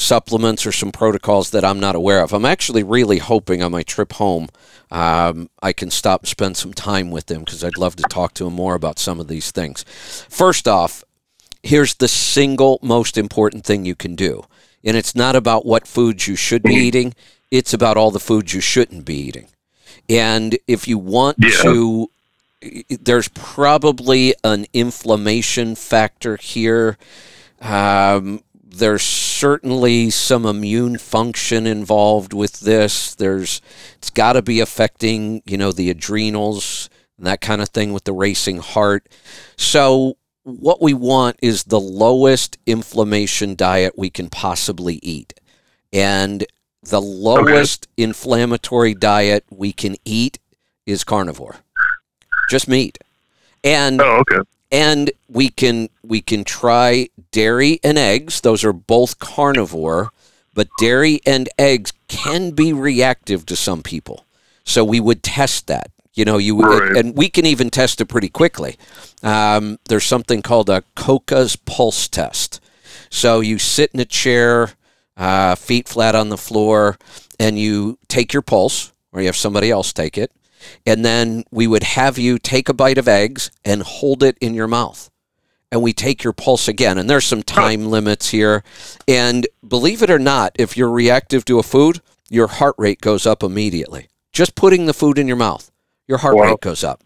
[0.00, 2.32] supplements or some protocols that I'm not aware of.
[2.32, 4.48] I'm actually really hoping on my trip home
[4.90, 8.34] um, I can stop and spend some time with him because I'd love to talk
[8.34, 9.84] to him more about some of these things.
[10.28, 11.04] First off,
[11.62, 14.44] here's the single most important thing you can do.
[14.82, 17.14] And it's not about what foods you should be eating,
[17.50, 19.48] it's about all the foods you shouldn't be eating.
[20.08, 21.62] And if you want Yeah.
[21.62, 22.10] to,
[22.88, 26.96] there's probably an inflammation factor here.
[27.60, 33.14] Um, there's certainly some immune function involved with this.
[33.14, 33.60] There's,
[33.96, 38.04] it's got to be affecting, you know, the adrenals and that kind of thing with
[38.04, 39.08] the racing heart.
[39.56, 45.34] So, what we want is the lowest inflammation diet we can possibly eat.
[45.92, 46.46] And
[46.82, 50.38] the lowest inflammatory diet we can eat
[50.86, 51.56] is carnivore.
[52.50, 52.98] Just meat.
[53.62, 54.40] And Oh, okay.
[54.72, 58.40] And we can we can try dairy and eggs.
[58.40, 60.12] Those are both carnivore
[60.54, 64.26] but dairy and eggs can be reactive to some people.
[64.64, 65.90] So we would test that.
[66.12, 66.96] You know you Right.
[66.96, 68.76] and we can even test it pretty quickly.
[69.22, 72.60] Um, there's something called a Coca's pulse test.
[73.10, 74.72] So you sit in a chair
[75.16, 76.98] uh, feet flat on the floor
[77.38, 80.30] and you take your pulse or you have somebody else take it
[80.86, 84.54] and then we would have you take a bite of eggs and hold it in
[84.54, 85.10] your mouth.
[85.72, 86.98] And we take your pulse again.
[86.98, 88.64] And there's some time limits here.
[89.06, 93.24] And believe it or not, if you're reactive to a food, your heart rate goes
[93.24, 94.08] up immediately.
[94.32, 95.70] Just putting the food in your mouth,
[96.08, 96.42] your heart Wow.
[96.42, 97.04] rate goes up.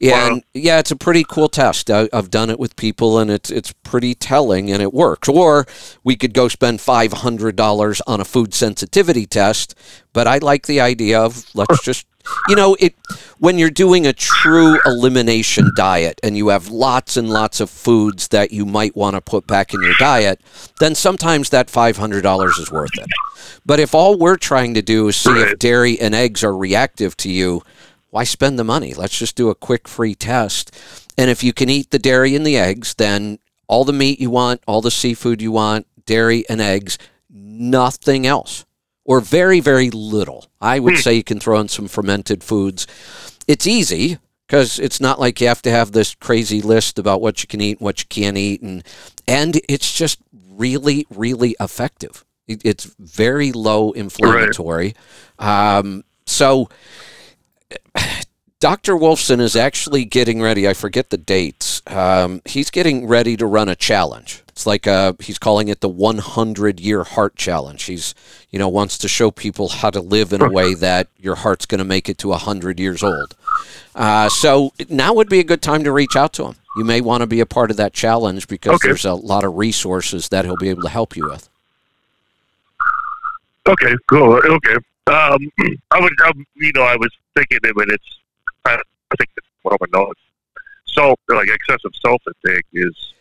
[0.00, 1.88] And yeah, it's a pretty cool test.
[1.88, 5.28] I, I've done it with people, and it's it's pretty telling, and it works.
[5.28, 5.64] Or
[6.02, 9.76] we could go spend five hundred dollars on a food sensitivity test,
[10.12, 12.06] but I like the idea of let's just
[12.48, 12.94] you know it
[13.38, 18.28] when you're doing a true elimination diet and you have lots and lots of foods
[18.28, 20.40] that you might want to put back in your diet,
[20.78, 23.08] then sometimes that five hundred dollars is worth it.
[23.66, 27.16] But if all we're trying to do is see if dairy and eggs are reactive
[27.18, 27.62] to you,
[28.10, 28.94] why spend the money?
[28.94, 30.76] Let's just do a quick free test.
[31.16, 34.30] And if you can eat the dairy and the eggs, then all the meat you
[34.30, 36.98] want, all the seafood you want, dairy and eggs,
[37.30, 38.64] nothing else.
[39.04, 40.46] Or very, very little.
[40.60, 42.86] I would say you can throw in some fermented foods.
[43.48, 47.42] It's easy because it's not like you have to have this crazy list about what
[47.42, 48.62] you can eat and what you can't eat.
[48.62, 48.84] And,
[49.26, 52.24] and it's just really, really effective.
[52.46, 54.94] It, it's very low inflammatory.
[55.38, 56.68] Um, so
[58.60, 58.94] Dr.
[58.94, 60.68] Wolfson is actually getting ready.
[60.68, 61.82] I forget the dates.
[61.86, 64.41] Um, he's getting ready to run a challenge.
[64.52, 67.84] It's like a, he's calling it the 100 year heart challenge.
[67.84, 68.14] He's,
[68.50, 71.64] you know, wants to show people how to live in a way that your heart's
[71.64, 73.34] going to make it to 100 years old.
[73.94, 76.54] Uh, so now would be a good time to reach out to him.
[76.76, 78.88] You may want to be a part of that challenge because Okay.
[78.88, 81.48] there's a lot of resources that he'll be able to help you with.
[83.66, 84.34] Okay, cool.
[84.34, 84.76] Okay.
[85.06, 85.50] Um,
[85.90, 88.18] I would, um, you know, I was thinking that when it's,
[88.66, 90.20] I, I think it's one of my notes.
[91.28, 93.14] Like excessive salt intake, is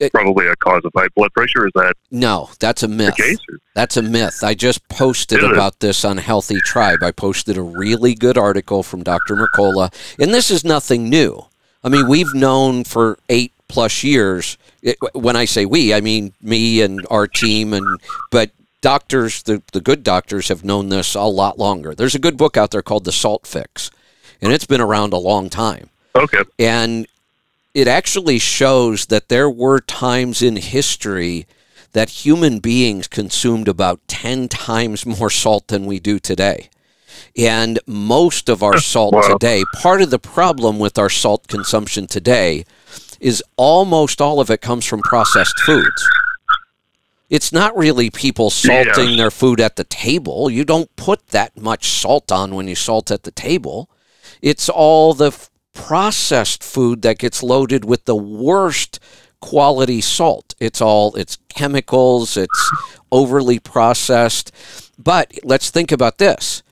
[0.00, 1.66] It- probably a cause of high blood pressure.
[1.66, 3.14] Is that No, that's a myth.
[3.74, 4.42] That's a myth.
[4.42, 5.52] I just posted Is it?
[5.52, 7.02] about this on Healthy Tribe.
[7.02, 9.34] I posted a really good article from Dr.
[9.36, 11.46] Mercola, and this is nothing new.
[11.84, 14.58] I mean, we've known for eight plus years.
[14.82, 17.86] It, when I say we, I mean me and our team, and
[18.30, 21.94] but doctors, the the good doctors, have known this a lot longer.
[21.94, 23.90] There's a good book out there called The Salt Fix,
[24.40, 25.90] and it's been around a long time.
[26.16, 26.42] Okay.
[26.58, 27.06] And
[27.74, 31.46] it actually shows that there were times in history
[31.92, 36.68] that human beings consumed about 10 times more salt than we do today.
[37.36, 39.22] And most of our salt Wow.
[39.38, 42.64] today, part of the problem with our salt consumption today
[43.20, 46.08] is almost all of it comes from processed foods.
[47.30, 49.16] It's not really people salting Yes.
[49.18, 50.48] their food at the table.
[50.50, 53.90] You don't put that much salt on when you salt at the table.
[54.40, 55.32] It's all the
[55.78, 58.98] processed food that gets loaded with the worst
[59.40, 60.54] quality salt.
[60.58, 62.70] It's all it's chemicals, it's
[63.12, 64.52] overly processed.
[64.98, 66.62] But let's think about this.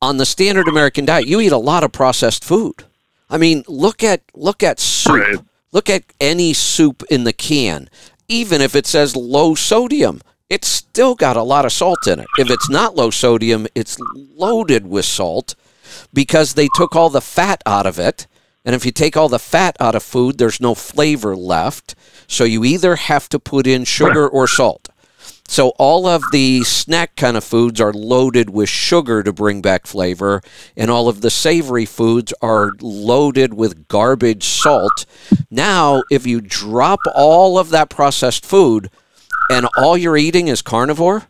[0.00, 2.84] On the standard American diet, you eat a lot of processed food.
[3.28, 5.14] I mean, look at look at soup.
[5.14, 5.38] Right.
[5.72, 7.90] Look at any soup in the can.
[8.28, 12.26] Even if it says low sodium, it's still got a lot of salt in it.
[12.38, 15.54] If it's not low sodium, it's loaded with salt
[16.12, 18.26] because they took all the fat out of it.
[18.64, 21.94] And if you take all the fat out of food, there's no flavor left.
[22.26, 24.88] So you either have to put in sugar or salt.
[25.48, 29.86] So all of the snack kind of foods are loaded with sugar to bring back
[29.86, 30.42] flavor,
[30.76, 35.06] and all of the savory foods are loaded with garbage salt.
[35.50, 38.90] Now, if you drop all of that processed food
[39.48, 41.28] and all you're eating is carnivore,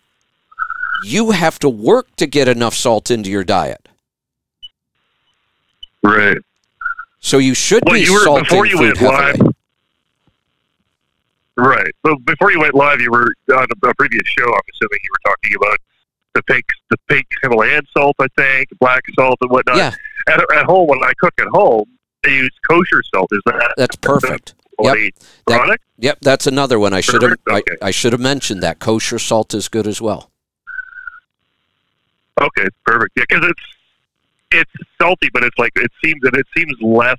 [1.04, 3.85] you have to work to get enough salt into your diet.
[6.06, 6.38] Right.
[7.20, 9.54] So you should Well, be you were salting before you food went live.
[11.56, 11.92] Right.
[12.02, 14.44] But before you went live, you were on a, a previous show.
[14.44, 15.78] I'm assuming you were talking about
[16.34, 19.76] the pink, the pink Himalayan salt, I think, black salt and whatnot.
[19.76, 19.94] Yeah,
[20.28, 21.86] At, at home, when I cook at home,
[22.24, 23.28] I use kosher salt.
[23.32, 24.54] Is that that's perfect.
[24.76, 25.14] quality
[25.46, 26.92] That- Yep, that's another one.
[26.92, 27.62] I should have okay.
[27.80, 30.30] I, I should have mentioned that kosher salt is good as well.
[32.38, 33.12] Okay, perfect.
[33.16, 33.75] Yeah, because it's
[34.56, 37.18] it's salty, but it's like it seems that it seems less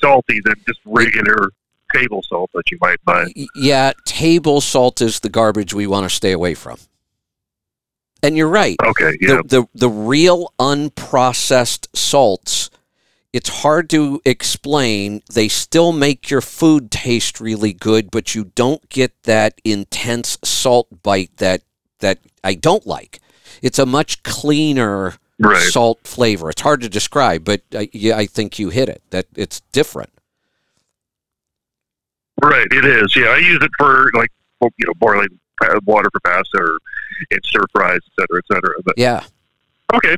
[0.00, 1.50] salty than just regular
[1.92, 3.26] table salt that you might buy.
[3.54, 6.78] Yeah, table salt is the garbage we want to stay away from.
[8.22, 8.76] And you're right.
[8.84, 12.68] Okay, yeah, The, the the real unprocessed salts,
[13.32, 15.22] it's hard to explain.
[15.32, 20.88] They still make your food taste really good, but you don't get that intense salt
[21.02, 21.62] bite that
[22.00, 23.20] that I don't like.
[23.62, 25.60] It's a much cleaner right.
[25.62, 26.50] salt flavor.
[26.50, 29.02] It's hard to describe, but I, yeah, I think you hit it.
[29.10, 30.10] That it's different.
[32.42, 33.16] Right, it is.
[33.16, 34.30] Yeah, I use it for like
[34.62, 35.28] you know boiling
[35.62, 36.78] uh, water for pasta or
[37.32, 38.74] in stir fries, et cetera, et cetera.
[38.84, 39.24] But Yeah.
[39.92, 40.16] okay,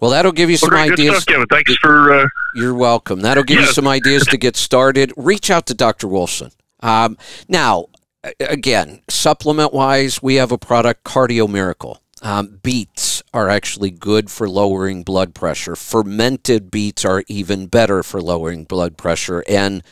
[0.00, 1.16] Well, that'll give you some ideas.
[1.22, 1.46] stuff, Kevin.
[1.50, 2.12] Thanks for.
[2.12, 3.20] Uh, You're welcome.
[3.20, 5.12] That'll give you some ideas to get started.
[5.16, 6.06] Reach out to Dr.
[6.06, 6.52] Wolfson.
[6.80, 7.86] Um, now,
[8.38, 12.00] again, supplement wise, we have a product, Cardio Miracle.
[12.22, 15.76] Um, beets are actually good for lowering blood pressure.
[15.76, 19.44] Fermented beets are even better for lowering blood pressure.
[19.48, 19.82] And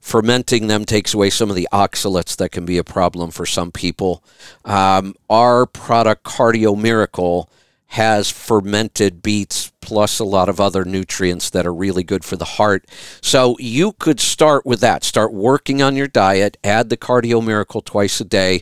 [0.00, 3.70] fermenting them takes away some of the oxalates that can be a problem for some
[3.70, 4.24] people.
[4.64, 7.50] Um, our product, Cardio Miracle,
[7.88, 12.44] has fermented beets plus a lot of other nutrients that are really good for the
[12.44, 12.86] heart.
[13.20, 15.02] So you could start with that.
[15.02, 18.60] Start working on your diet, add the Cardio Miracle twice a day,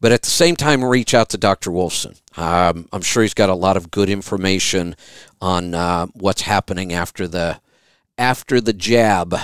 [0.00, 1.70] but at the same time, reach out to Dr.
[1.70, 2.20] Wolfson.
[2.38, 4.96] Um, I'm sure he's got a lot of good information
[5.40, 7.60] on uh, what's happening after the
[8.16, 9.36] after the jab.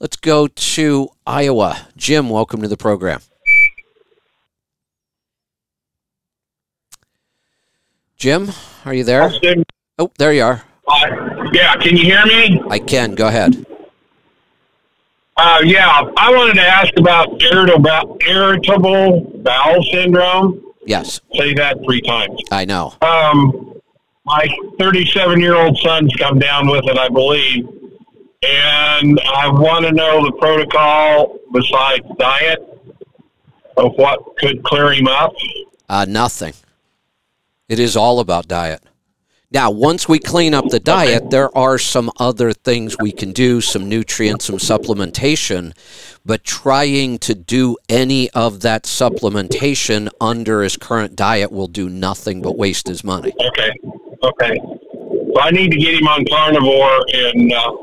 [0.00, 1.86] Let's go to Iowa.
[1.96, 3.20] Jim, welcome to the program.
[8.16, 8.50] Jim,
[8.84, 9.22] are you there?
[9.22, 9.64] Austin.
[9.98, 10.62] Oh, there you are.
[10.88, 11.06] Uh,
[11.52, 12.60] yeah, can you hear me?
[12.70, 13.14] I can.
[13.14, 13.66] Go ahead.
[15.36, 20.62] Uh, yeah, I wanted to ask about irritable, irritable bowel syndrome.
[20.84, 22.40] Yes, Say that three times.
[22.50, 22.94] I know.
[23.02, 23.80] Um,
[24.24, 24.46] my
[24.78, 27.66] 37 year old son's come down with it, I believe,
[28.42, 32.58] and I want to know the protocol besides diet
[33.76, 35.32] of what could clear him up.
[35.88, 36.54] Uh, nothing.
[37.68, 38.82] It is all about diet.
[39.52, 43.60] Now, once we clean up the diet, there are some other things we can do,
[43.60, 45.76] some nutrients, some supplementation,
[46.24, 52.40] but trying to do any of that supplementation under his current diet will do nothing
[52.40, 53.34] but waste his money.
[53.48, 53.72] Okay.
[54.22, 54.58] Okay.
[55.34, 57.76] So I need to get him on carnivore and uh,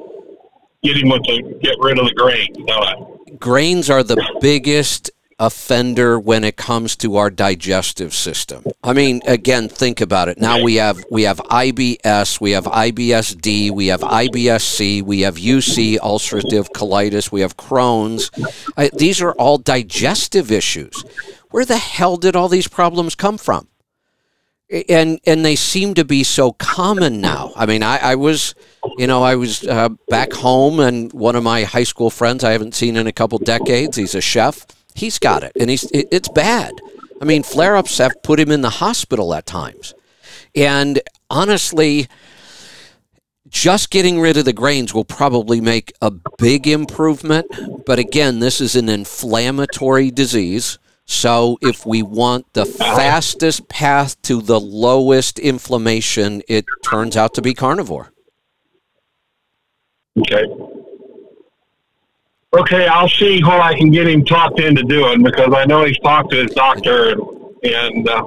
[0.83, 2.95] get him with the get rid of the grains, don't I?
[3.37, 8.63] Grains are the biggest offender when it comes to our digestive system.
[8.83, 10.37] I mean, again, think about it.
[10.37, 15.97] Now we have we have IBS, we have IBSD, we have IBSC, we have UC,
[15.99, 18.29] ulcerative colitis, we have Crohn's.
[18.77, 21.03] I, these are all digestive issues.
[21.51, 23.67] Where the hell did all these problems come from?
[24.87, 27.51] and and they seem to be so common now.
[27.55, 28.53] I mean, I, I was,
[28.99, 32.51] you know, I was uh, back home, and one of my high school friends I
[32.51, 33.97] haven't seen in a couple decades.
[33.97, 36.73] He's a chef he's got it, and he's it's bad.
[37.21, 39.93] I mean, flare ups have put him in the hospital at times,
[40.55, 42.07] and honestly.
[43.47, 47.47] Just getting rid of the grains will probably make a big improvement.
[47.83, 50.77] But again, this is an inflammatory disease.
[51.05, 57.41] So, if we want the fastest path to the lowest inflammation, it turns out to
[57.41, 58.13] be carnivore.
[60.19, 60.45] Okay.
[62.57, 65.99] Okay, I'll see what I can get him talked into doing because I know he's
[65.99, 67.21] talked to his doctor and,
[67.63, 68.23] and uh,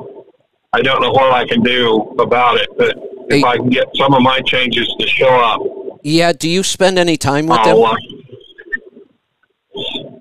[0.72, 2.68] I don't know what I can do about it.
[2.78, 2.96] But
[3.28, 3.44] if Hey.
[3.44, 5.60] I can get some of my changes to show up,
[6.04, 7.96] Yeah, do you spend any time with I'll, them?
[7.96, 7.96] uh,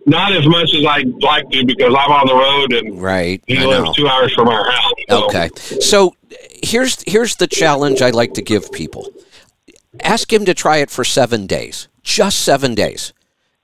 [0.08, 3.44] not as much as I'd like to because I'm on the road and Right.
[3.46, 3.94] he I lives know.
[3.94, 4.92] two hours from our house.
[5.10, 5.50] So, Okay.
[5.80, 6.16] So
[6.64, 9.12] here's here's the challenge I like to give people.
[10.02, 11.88] Ask him to try it for 7 days.
[12.02, 13.14] Just 7 days.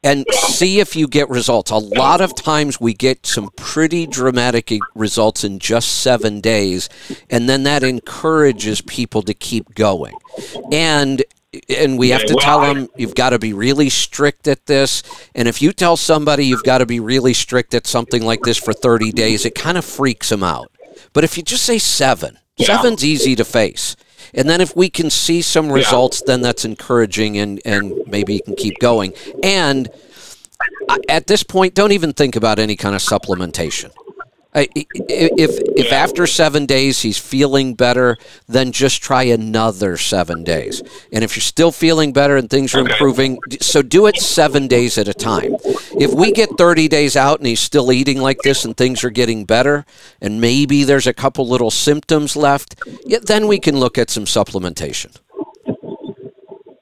[0.03, 1.71] And see if you get results.
[1.71, 6.87] A lot of times we get some pretty dramatic results in just 7 days
[7.29, 10.13] and then that encourages people to keep going.
[10.71, 11.23] And
[11.69, 15.01] and we have to tell them you've got to be really strict at this.
[15.33, 18.57] And if you tell somebody you've got to be really strict at something like this
[18.57, 20.71] for 30 days, it kind of freaks them out.
[21.13, 22.67] But if you just say seven, Yeah.
[22.67, 23.95] seven's easy to face.
[24.37, 28.41] And then if we can see some results, then that's encouraging and, and maybe you
[28.43, 29.13] can keep going.
[29.43, 29.89] And
[30.87, 33.91] uh, at this point, don't even think about any kind of supplementation.
[34.61, 40.81] If if after seven days he's feeling better, then just try another seven days.
[41.13, 42.91] And if you're still feeling better and things are Okay.
[42.93, 45.55] improving, so do it seven days at a time.
[45.99, 49.09] If we get 30 days out and he's still eating like this and things are
[49.09, 49.85] getting better,
[50.21, 54.25] and maybe there's a couple little symptoms left, yeah, then we can look at some
[54.25, 55.15] supplementation.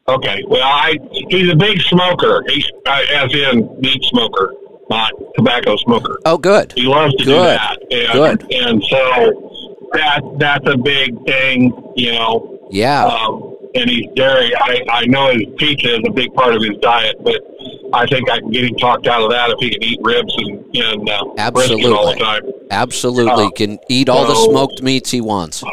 [0.07, 0.43] Okay.
[0.47, 0.97] Well, I
[1.29, 2.43] he's a big smoker.
[2.47, 4.53] He's uh, as in meat smoker,
[4.89, 6.19] not tobacco smoker.
[6.25, 6.73] Oh, good.
[6.75, 7.77] He loves to do that.
[7.91, 8.53] And, Good.
[8.53, 12.67] And so that that's a big thing, you know.
[12.69, 13.05] Yeah.
[13.05, 14.55] Um, and he's dairy.
[14.55, 17.41] I, I know his pizza is a big part of his diet, but
[17.93, 20.33] I think I can get him talked out of that if he can eat ribs
[20.37, 22.15] and, and uh, brisket all the Absolutely.
[22.15, 22.41] time.
[22.71, 23.45] Absolutely.
[23.45, 25.63] uh, Can eat all the smoked meats he wants.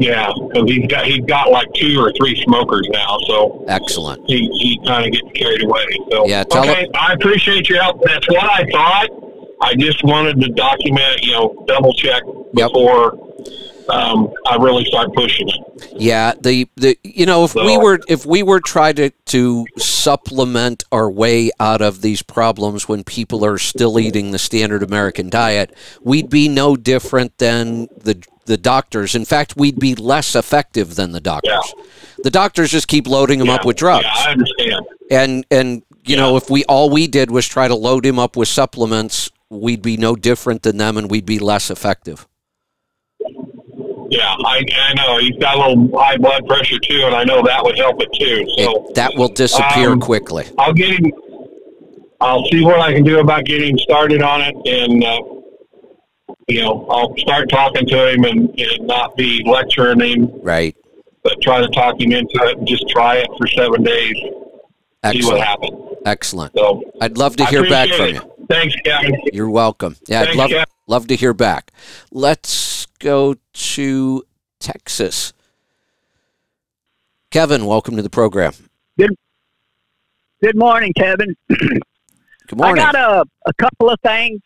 [0.00, 4.26] Yeah, because he's got he's got like two or three smokers now, so Excellent.
[4.26, 5.84] he, he kind of gets carried away.
[6.10, 8.00] So Yeah, tell okay, I appreciate your help.
[8.02, 9.08] That's what I thought.
[9.60, 12.22] I just wanted to document, you know, double check
[12.54, 12.72] Yep.
[12.72, 13.12] before
[13.90, 15.92] um, I really start pushing it.
[15.96, 20.84] Yeah, the, the you know if we were if we were trying to to supplement
[20.92, 25.74] our way out of these problems when people are still eating the standard American diet,
[26.02, 29.14] we'd be no different than the the doctors.
[29.14, 31.72] In fact, we'd be less effective than the doctors.
[32.24, 34.04] The doctors just keep loading them up with drugs.
[34.04, 34.86] Yeah, I understand.
[35.10, 38.36] and and you know if we all we did was try to load him up
[38.36, 42.26] with supplements, we'd be no different than them and we'd be less effective.
[44.10, 47.42] Yeah, I, I know he's got a little high blood pressure too, and I know
[47.44, 48.44] that would help it too.
[48.58, 50.46] So It, that will disappear um, quickly.
[50.58, 51.12] I'll get him.
[52.20, 55.39] I'll see what I can do about getting started on it, and uh,
[56.48, 60.76] you know, I'll start talking to him and, and not be lecturing him, Right.
[61.22, 64.30] but try to talk him into it and just try it for seven days, see
[65.02, 65.42] what Excellent.
[65.44, 65.80] happens.
[66.06, 66.52] Excellent.
[66.56, 68.14] So I'd love to hear back from it.
[68.14, 68.32] you.
[68.48, 69.14] Thanks, Kevin.
[69.32, 69.96] You're welcome.
[70.08, 70.68] Yeah, I'd love Jeff.
[70.86, 71.70] love to hear back.
[72.10, 74.22] Let's go to
[74.58, 75.32] Texas.
[77.30, 78.52] Kevin, welcome to the program.
[78.98, 79.14] Good,
[80.42, 81.36] Good morning, Kevin.
[81.48, 82.82] Good morning.
[82.84, 84.40] I got a, a couple of things.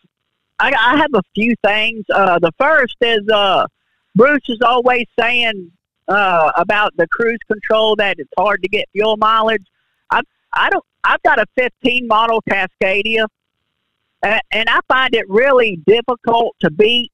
[0.58, 2.04] I, I have a few things.
[2.12, 3.66] Uh, the first is uh,
[4.14, 5.72] Bruce is always saying
[6.08, 9.66] uh, about the cruise control that it's hard to get fuel mileage.
[10.10, 10.84] I I don't.
[11.02, 13.26] I've got a 15 model Cascadia,
[14.22, 17.12] and, and I find it really difficult to beat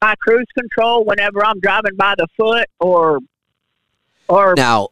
[0.00, 3.20] my cruise control whenever I'm driving by the foot or
[4.28, 4.88] or Now,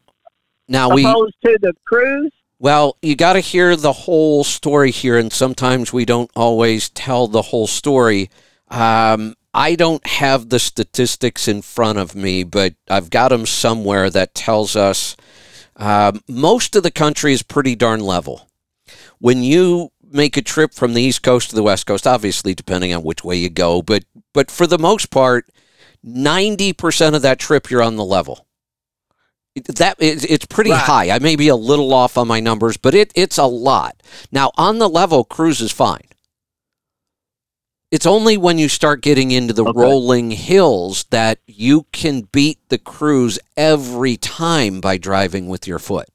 [0.68, 2.32] now we opposed to the cruise.
[2.62, 7.26] Well, you got to hear the whole story here, and sometimes we don't always tell
[7.26, 8.28] the whole story.
[8.68, 14.10] Um, I don't have the statistics in front of me, but I've got them somewhere
[14.10, 15.16] that tells us
[15.76, 18.46] um, most of the country is pretty darn level.
[19.20, 22.92] When you make a trip from the East Coast to the West Coast, obviously depending
[22.92, 24.04] on which way you go, but
[24.34, 25.46] but for the most part,
[26.02, 28.46] ninety percent of that trip you're on the level
[29.56, 30.80] that is it's pretty Right.
[30.80, 31.10] high.
[31.10, 33.96] I may be a little off on my numbers, but it it's a lot.
[34.30, 36.04] Now on the level, cruise is fine.
[37.90, 39.72] It's only when you start getting into the Okay.
[39.80, 46.08] rolling hills that you can beat the cruise every time by driving with your foot.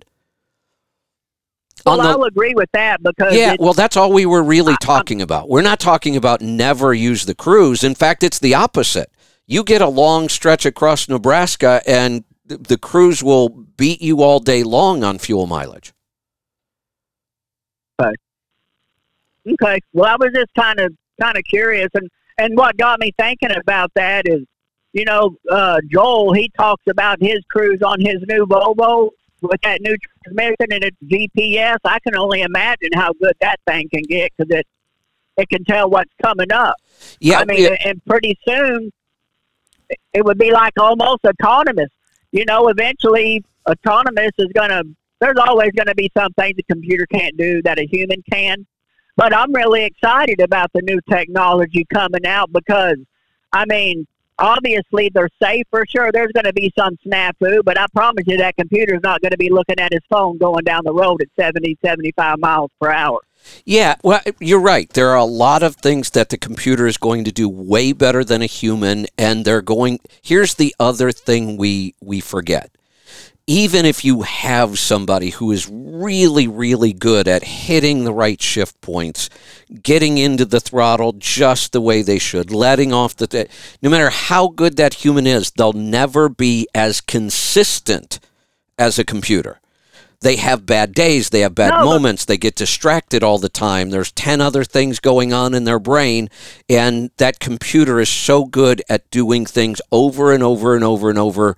[1.85, 5.21] Well, the- I'll agree with that because yeah, well, that's all we were really talking
[5.21, 5.49] about.
[5.49, 7.83] We're not talking about never use the cruise.
[7.83, 9.11] In fact, it's the opposite.
[9.45, 14.39] You get a long stretch across Nebraska, and th- the cruise will beat you all
[14.39, 15.93] day long on fuel mileage.
[18.01, 18.13] Okay.
[19.47, 19.79] Okay.
[19.93, 23.51] Well, I was just kind of kind of curious, and and what got me thinking
[23.55, 24.41] about that is,
[24.93, 29.09] you know, uh, Joel he talks about his cruise on his new Volvo
[29.41, 31.77] with that new transmission and its GPS.
[31.85, 34.67] I can only imagine how good that thing can get because it
[35.37, 36.75] it can tell what's coming up.
[37.19, 38.91] Yeah, I mean, yeah, and pretty soon
[40.13, 41.89] it would be like almost autonomous.
[42.35, 44.83] You know, eventually autonomous is going to.
[45.21, 48.67] There's always going to be some things a computer can't do that a human can.
[49.15, 52.97] But I'm really excited about the new technology coming out because,
[53.53, 54.05] I mean,
[54.39, 58.37] obviously they're safe for Sure, there's going to be some snafu, but I promise you
[58.37, 61.27] that computer's not going to be looking at his phone going down the road at
[61.39, 63.19] 70, 75 miles per hour.
[63.65, 63.95] yeah.
[64.03, 64.89] Well, you're right.
[64.89, 68.23] There are a lot of things that the computer is going to do way better
[68.23, 69.99] than a human, and they're going.
[70.21, 72.74] Here's the other thing we we forget.
[73.47, 78.79] Even if you have somebody who is really, really good at hitting the right shift
[78.81, 79.29] points,
[79.83, 83.47] getting into the throttle just the way they should, letting off the,
[83.81, 88.19] no matter how good that human is, they'll never be as consistent
[88.79, 89.59] as a computer.
[90.21, 93.91] They have bad days, they have bad No, moments, they get distracted all the time.
[93.91, 96.29] There's 10 other things going on in their brain,
[96.67, 101.19] and that computer is so good at doing things over and over and over and
[101.19, 101.55] over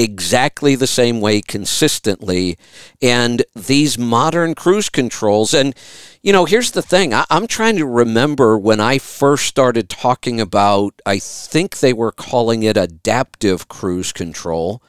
[0.00, 2.56] exactly the same way consistently.
[3.02, 5.74] And these modern cruise controls, and
[6.22, 10.40] you know, here's the thing I, I'm trying to remember when I first started talking
[10.40, 14.82] about, I think they were calling it adaptive cruise control.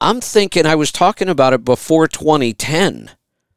[0.00, 3.10] I'm thinking I was talking about it before 2010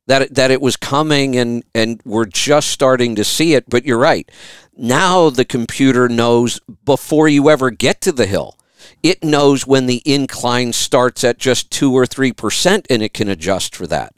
[0.05, 3.85] that it, that it was coming and and we're just starting to see it but
[3.85, 4.29] you're right
[4.75, 8.57] now the computer knows before you ever get to the hill
[9.01, 13.75] it knows when the incline starts at just 2 or 3% and it can adjust
[13.75, 14.13] for that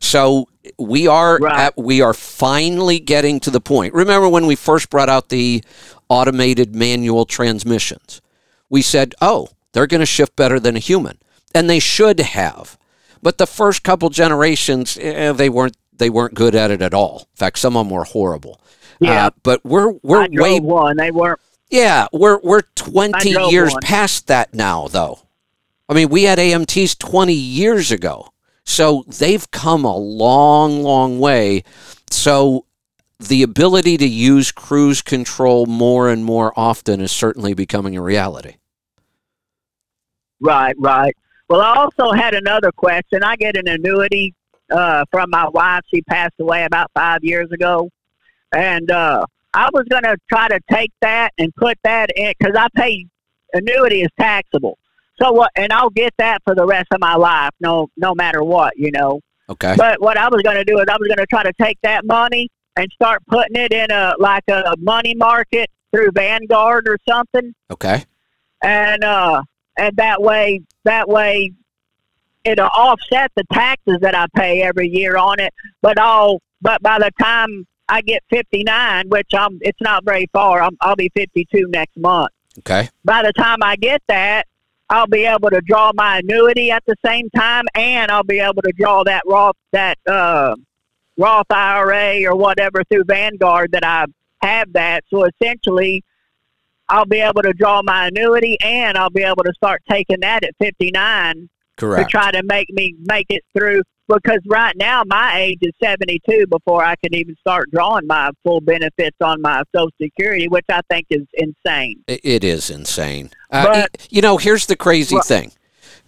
[0.00, 0.48] so
[0.78, 1.60] we are Right.
[1.60, 5.62] at, we are finally getting to the point remember when we first brought out the
[6.08, 8.20] automated manual transmissions
[8.68, 11.18] we said oh they're going to shift better than a human
[11.54, 12.78] and they should have
[13.22, 17.20] but the first couple generations, eh, they weren't they weren't good at it at all.
[17.20, 18.60] In fact, some of them were horrible.
[19.00, 19.28] Yeah.
[19.28, 20.98] Uh, but we're we're I way one.
[20.98, 21.40] They weren't.
[21.74, 23.80] Yeah we're we're twenty years one.
[23.82, 25.18] past that now though.
[25.88, 28.32] I mean, we had AMTs twenty years ago,
[28.64, 31.62] so they've come a long, long way.
[32.10, 32.66] So
[33.18, 38.56] the ability to use cruise control more and more often is certainly becoming a reality.
[40.40, 41.14] Right, right.
[41.48, 43.22] Well, I also had another question.
[43.22, 44.34] I get an annuity
[44.70, 45.82] uh, from my wife.
[45.92, 47.90] She passed away about five years ago,
[48.52, 52.54] and uh, I was going to try to take that and put that in because
[52.56, 53.06] I pay
[53.52, 54.78] annuity is taxable.
[55.20, 55.50] So what?
[55.56, 58.90] And I'll get that for the rest of my life, no, no matter what, you
[58.90, 59.20] know.
[59.48, 59.74] Okay.
[59.76, 61.78] But what I was going to do is I was going to try to take
[61.82, 66.98] that money and start putting it in a like a money market through Vanguard or
[67.08, 68.04] something Okay.
[68.62, 69.42] and uh
[69.78, 71.52] and that way that way
[72.42, 76.98] it'll offset the taxes that I pay every year on it but I'll but by
[76.98, 81.68] the time I get 59 which I'm it's not very far I'm, I'll be 52
[81.68, 82.30] next month
[82.60, 82.88] Okay.
[83.04, 84.46] by the time I get that
[84.90, 88.62] I'll be able to draw my annuity at the same time and I'll be able
[88.62, 90.54] to draw that Roth that uh
[91.16, 94.06] Roth IRA or whatever through Vanguard that I
[94.42, 96.04] have that so essentially
[96.88, 100.44] I'll be able to draw my annuity, and I'll be able to start taking that
[100.44, 102.08] at 59 Correct.
[102.08, 103.82] to try to make me make it through.
[104.08, 108.60] Because right now my age is 72 before I can even start drawing my full
[108.60, 112.04] benefits on my Social Security, which I think is insane.
[112.06, 113.30] It is insane.
[113.50, 115.52] Uh, But- y- you know, here's the crazy Well- thing.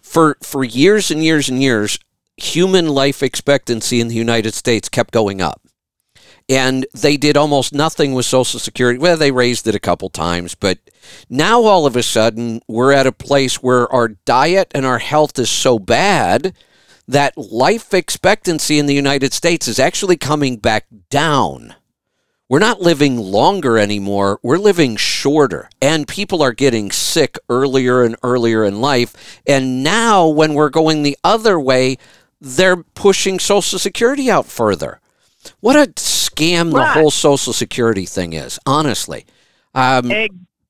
[0.03, 1.99] For for years and years and years,
[2.37, 5.63] human life expectancy in the United States kept going up.
[6.49, 8.99] And they did almost nothing with Social Security.
[9.01, 10.79] Well, they raised it a couple times, but
[11.29, 15.39] now all of a sudden we're at a place where our diet and our health
[15.41, 16.55] is so bad
[17.09, 21.75] that life expectancy in the United States is actually coming back down.
[22.49, 24.39] We're not living longer anymore.
[24.43, 25.69] We're living shorter.
[25.83, 29.41] And people are getting sick earlier and earlier in life.
[29.47, 31.99] And now, when we're going the other way,
[32.41, 35.01] they're pushing Social Security out further.
[35.61, 39.27] What a scam the whole Social Security thing is, honestly.
[39.75, 40.11] Um,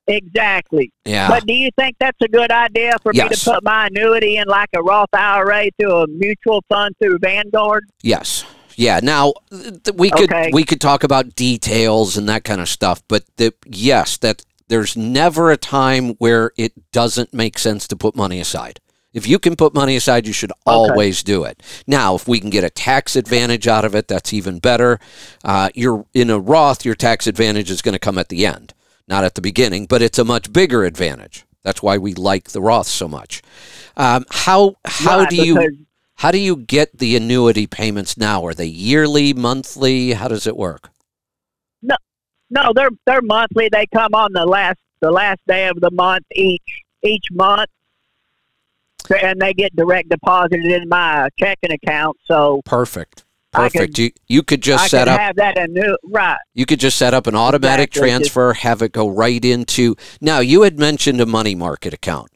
[0.09, 0.93] Exactly.
[1.05, 1.29] yeah.
[1.29, 4.47] But do you think that's a good idea for me to put my annuity in
[4.49, 7.85] like a Roth IRA through a mutual fund through Vanguard?
[8.03, 8.45] Yes.
[8.77, 9.01] Yeah.
[9.03, 10.51] Now th- we could Okay.
[10.53, 14.97] we could talk about details and that kind of stuff, but the, yes, that there's
[14.97, 18.81] never a time where it doesn't make sense to put money aside.
[19.13, 21.63] If you can put money aside, you should always do it.
[21.87, 25.01] Now, if we can get a tax advantage out of it, that's even better.
[25.43, 28.75] Uh, you're in a Roth, your tax advantage is going to come at the end,
[29.09, 31.45] not at the beginning, but it's a much bigger advantage.
[31.63, 33.43] That's why we like the Roth so much.
[33.97, 35.87] Um, how how Right, do you
[36.17, 38.45] how do you get the annuity payments now?
[38.47, 40.13] Are they yearly, monthly?
[40.13, 40.91] How does it work?
[41.83, 41.97] No,
[42.51, 43.69] No, they're they're monthly.
[43.71, 47.69] They come on the last the last day of the month each each month,
[49.23, 52.17] and they get direct deposited in my checking account.
[52.25, 53.25] So Perfect.
[53.57, 53.95] Perfect.
[53.95, 56.39] could- you you could just I set can up have that anew right.
[56.55, 60.41] you could just set up an automatic Exactly, transfer, have it go right into Now,
[60.41, 62.31] you had mentioned a money market account.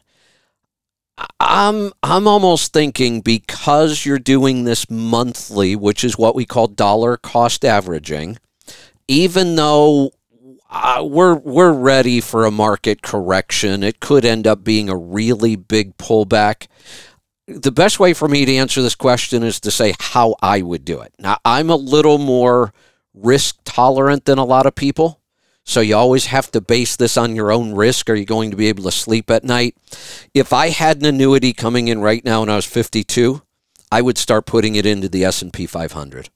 [1.38, 7.16] I'm I'm almost thinking because you're doing this monthly, which is what we call dollar
[7.16, 8.38] cost averaging,
[9.06, 10.12] even though
[10.70, 15.56] uh, we're we're ready for a market correction, it could end up being a really
[15.56, 16.68] big pullback.
[17.50, 20.84] The best way for me to answer this question is to say how I would
[20.84, 21.12] do it.
[21.18, 22.72] Now, I'm a little more
[23.12, 25.20] risk tolerant than a lot of people.
[25.64, 28.08] So you always have to base this on your own risk.
[28.08, 29.76] Are you going to be able to sleep at night?
[30.32, 33.42] If I had an annuity coming in right now and I was 52,
[33.90, 36.30] I would start putting it into the S&P 500.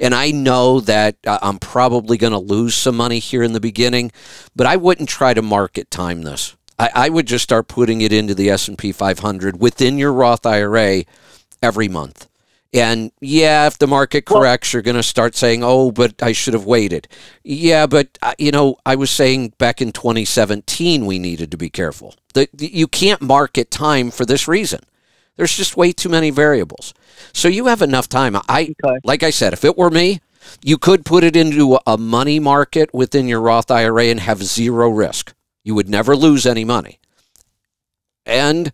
[0.00, 3.60] And I know that uh, I'm probably going to lose some money here in the
[3.60, 4.10] beginning,
[4.54, 6.55] but I wouldn't try to market time this.
[6.78, 11.04] I, I would just start putting it into the S&P 500 within your Roth IRA
[11.62, 12.28] every month.
[12.72, 16.52] And yeah, if the market corrects, you're going to start saying, "Oh, but I should
[16.52, 17.08] have waited."
[17.42, 21.70] Yeah, but uh, you know, I was saying back in 2017 we needed to be
[21.70, 22.16] careful.
[22.58, 24.80] You can't market time for this reason.
[25.36, 26.92] There's just way too many variables.
[27.32, 28.36] So you have enough time.
[28.48, 28.98] I Okay.
[29.04, 30.20] like I said, if it were me,
[30.62, 34.90] you could put it into a money market within your Roth IRA and have zero
[34.90, 35.32] risk.
[35.66, 37.00] You would never lose any money.
[38.24, 38.72] And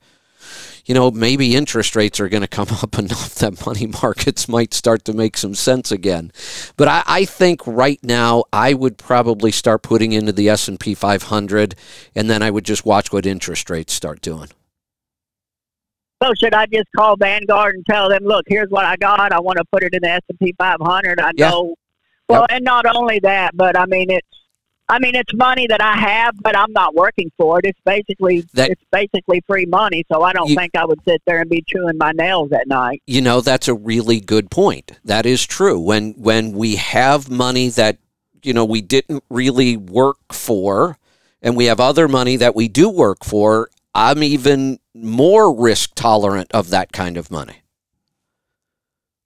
[0.85, 4.75] you know, maybe interest rates are going to come up enough that money markets might
[4.75, 6.33] start to make some sense again.
[6.77, 10.79] But I, I think right now I would probably start putting into the S and
[10.79, 11.75] P 500,
[12.15, 14.49] and then I would just watch what interest rates start doing.
[16.23, 19.33] So should I just call Vanguard and tell them, look, here's what I got.
[19.33, 21.19] I want to put it in the S and P 500.
[21.21, 21.49] I Yeah.
[21.49, 21.75] know.
[22.29, 24.29] Well, and not only that, but I mean it's.
[24.89, 27.65] I mean, it's money that I have, but I'm not working for it.
[27.65, 31.23] It's basically That- it's basically free money, so I don't You- think I would sit
[31.27, 33.03] there and be chewing my nails at night.
[33.07, 34.93] You know, that's a really good point.
[35.05, 35.79] That is true.
[35.79, 37.99] When when we have money that
[38.43, 40.99] you know we didn't really work for,
[41.41, 46.51] and we have other money that we do work for, I'm even more risk tolerant
[46.53, 47.63] of that kind of money.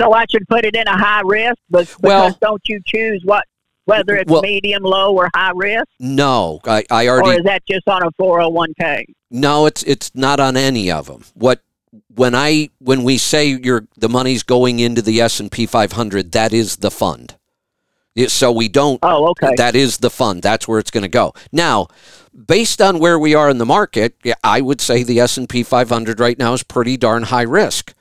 [0.00, 3.22] So I should put it in a high risk, but because Well- don't you choose
[3.24, 3.44] what
[3.86, 7.62] whether it's Well- medium, low, or high risk, No, I, I or already is that
[7.66, 9.04] just on a 401k?
[9.30, 11.24] No, it's it's not on any of them.
[11.34, 11.60] What
[12.14, 16.32] when I when we say your the money's going into the S and P 500,
[16.32, 17.36] that is the fund.
[18.28, 18.98] So we don't.
[19.02, 19.54] Oh, okay.
[19.56, 20.42] That is the fund.
[20.42, 21.34] That's where it's going to go.
[21.52, 21.88] Now,
[22.34, 25.62] based on where we are in the market, I would say the S and P
[25.62, 27.92] 500 right now is pretty darn high risk,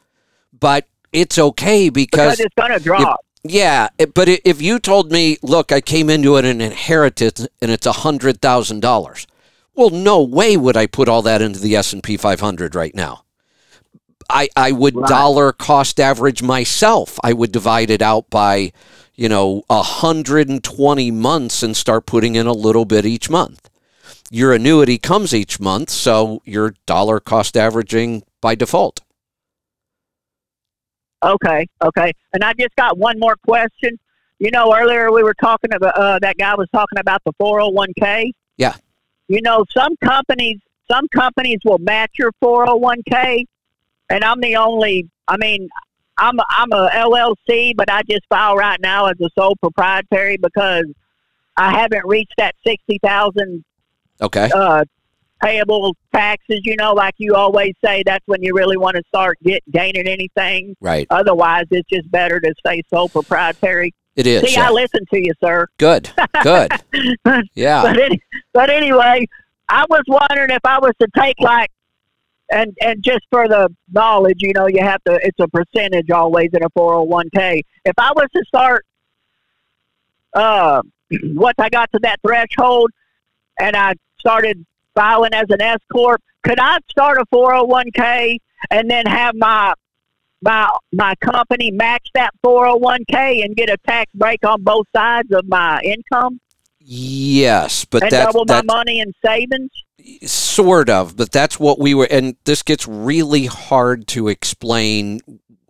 [0.58, 3.26] but it's okay because because it's going to drop.
[3.48, 7.86] Yeah, but if you told me, look, I came into it an inheritance and it's
[7.86, 9.28] a hundred thousand dollars,
[9.76, 12.96] well, no way would I put all that into the S and P 500 right
[12.96, 13.24] now.
[14.30, 15.08] I I would Right.
[15.08, 17.20] dollar cost average myself.
[17.24, 18.72] I would divide it out by,
[19.16, 23.70] you know, hundred and twenty months and start putting in a little bit each month.
[24.32, 29.02] your annuity comes each month, so you're dollar cost averaging by default.
[31.26, 32.12] Okay, okay.
[32.34, 33.98] And I just got one more question.
[34.40, 38.32] You know, earlier we were talking about uh, that guy was talking about the 401k.
[38.58, 38.76] Yeah.
[39.28, 40.60] You know, some companies
[40.90, 43.46] some companies will match your 401k,
[44.10, 45.10] and I'm the only.
[45.28, 45.68] I mean,
[46.18, 50.38] I'm a, I'm a LLC, but I just file right now as a sole proprietary
[50.38, 50.86] because
[51.58, 53.64] I haven't reached that sixty thousand
[54.22, 54.50] Okay.
[54.54, 54.86] uh,
[55.42, 56.62] payable taxes.
[56.64, 60.08] You know, like you always say, that's when you really want to start get gaining
[60.08, 60.76] anything.
[60.82, 61.08] Right.
[61.10, 63.94] Otherwise, it's just better to stay sole proprietary.
[64.16, 64.44] It is.
[64.44, 64.70] See, yeah.
[64.70, 65.68] I listen to you, sir.
[65.78, 66.10] Good.
[66.42, 66.72] Good.
[67.54, 67.82] Yeah.
[67.82, 68.22] But any,
[68.54, 69.26] but anyway,
[69.68, 71.70] I was wondering if I was to take like,
[72.52, 75.20] and and just for the knowledge, you know, you have to.
[75.22, 77.64] It's a percentage always in a four hundred one k.
[77.84, 78.86] If I was to start,
[80.34, 80.82] uh,
[81.24, 82.92] once I got to that threshold,
[83.60, 84.66] and I started
[84.96, 88.40] filing as an S corp, could I start a four hundred one k
[88.72, 89.74] and then have my
[90.42, 95.48] my my company match that 401k and get a tax break on both sides of
[95.48, 96.40] my income
[96.88, 99.72] Yes, but and that's double my money in savings.
[100.24, 105.20] sort of, but that's what we were and this gets really hard to explain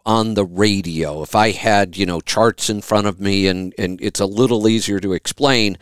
[0.05, 1.21] on the radio.
[1.21, 4.67] If I had, you know, charts in front of me and and it's a little
[4.67, 5.77] easier to explain,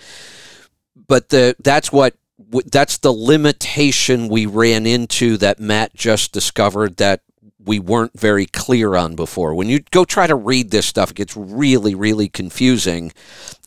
[1.07, 7.21] but the that's what that's the limitation we ran into that Matt just discovered that
[7.65, 9.55] we weren't very clear on before.
[9.55, 13.13] When you go try to read this stuff, it gets really, really confusing.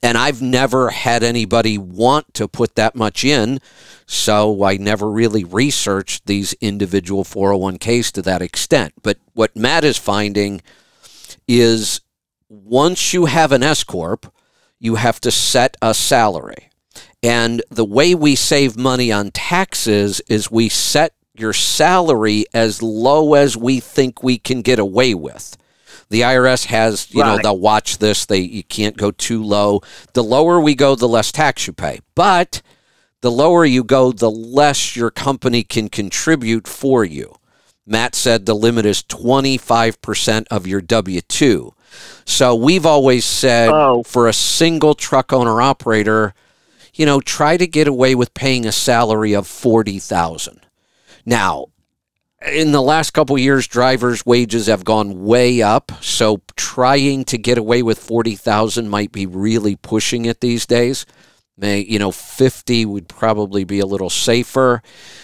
[0.02, 3.58] And I've never had anybody want to put that much in,
[4.04, 8.92] so I never really researched these individual 401ks to that extent.
[9.02, 10.60] But what Matt is finding
[11.48, 12.00] is
[12.48, 14.32] once you have an S Corp,
[14.78, 16.70] you have to set a salary.
[17.26, 23.34] And the way we save money on taxes is we set your salary as low
[23.34, 25.56] as we think we can get away with.
[26.08, 28.26] The IRS has, you know, they'll watch this.
[28.26, 29.80] They you can't go too low.
[30.12, 31.98] The lower we go, the less tax you pay.
[32.14, 32.62] But
[33.22, 37.34] the lower you go, the less your company can contribute for you.
[37.84, 41.74] Matt said the limit is 25% of your W 2.
[42.24, 44.04] So we've always said Oh.
[44.04, 46.34] for a single truck owner operator,
[46.96, 50.60] you know, try to get away with paying a salary of 40,000.
[51.24, 51.66] Now,
[52.46, 57.58] in the last couple years drivers wages have gone way up, so trying to get
[57.58, 61.06] away with 40,000 might be really pushing it these days.
[61.58, 64.82] May, you know, 50 would probably be a little safer.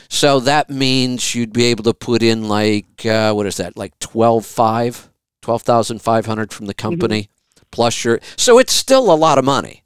[0.09, 3.77] So that means you'd be able to put in like uh, what is that?
[3.77, 5.09] Like 12.5,
[5.43, 7.29] 12,500 from the company
[7.71, 9.82] plus your So it's still a lot of money.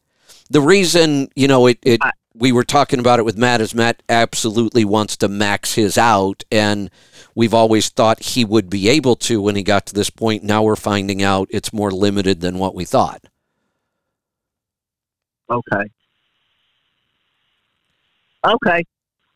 [0.50, 2.00] The reason, you know, it, it
[2.34, 6.44] we were talking about it with Matt is Matt absolutely wants to max his out
[6.50, 6.90] and
[7.34, 10.42] we've always thought he would be able to when he got to this point.
[10.42, 13.24] Now we're finding out it's more limited than what we thought.
[15.48, 15.90] Okay.
[18.44, 18.84] Okay.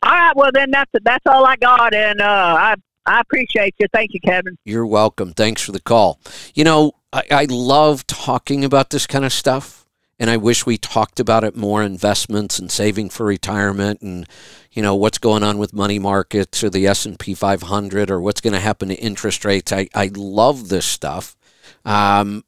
[0.03, 0.35] All right.
[0.35, 3.87] Well, then that's that's all I got, and uh, I I appreciate you.
[3.93, 4.57] Thank you, Kevin.
[4.65, 5.33] You're welcome.
[5.33, 6.19] Thanks for the call.
[6.53, 9.80] You know, I, I love talking about this kind of stuff,
[10.21, 14.29] and I wish we talked about it more investments and saving for retirement and
[14.71, 18.53] you know what's going on with money markets or the S&P 500 or what's going
[18.53, 19.73] to happen to interest rates.
[19.73, 21.35] I, I love this stuff.
[21.83, 22.45] Um,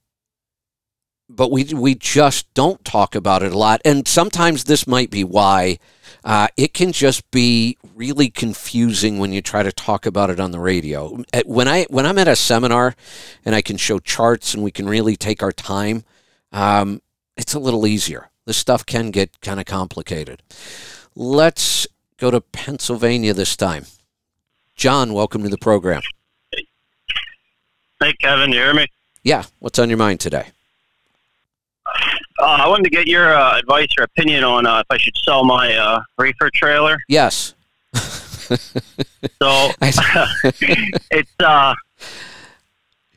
[1.27, 5.23] but we we just don't talk about it a lot and sometimes this might be
[5.23, 5.79] why
[6.23, 10.51] uh, it can just be really confusing when you try to talk about it on
[10.51, 11.23] the radio.
[11.45, 12.95] When I when I'm at a seminar
[13.43, 16.03] and I can show charts and we can really take our time,
[16.51, 17.01] um,
[17.37, 18.29] it's a little easier.
[18.45, 20.41] This stuff can get kind of complicated.
[21.15, 23.85] Let's go to Pennsylvania this time.
[24.75, 26.01] John, welcome to the program.
[28.01, 28.87] Hey, Kevin, you hear me?
[29.23, 30.47] Yeah, what's on your mind today?
[32.39, 35.15] Uh, I wanted to get your uh, advice or opinion on uh, if I should
[35.23, 36.97] sell my uh, reefer trailer.
[37.07, 37.53] Yes.
[38.49, 38.57] So
[39.81, 41.73] it's uh,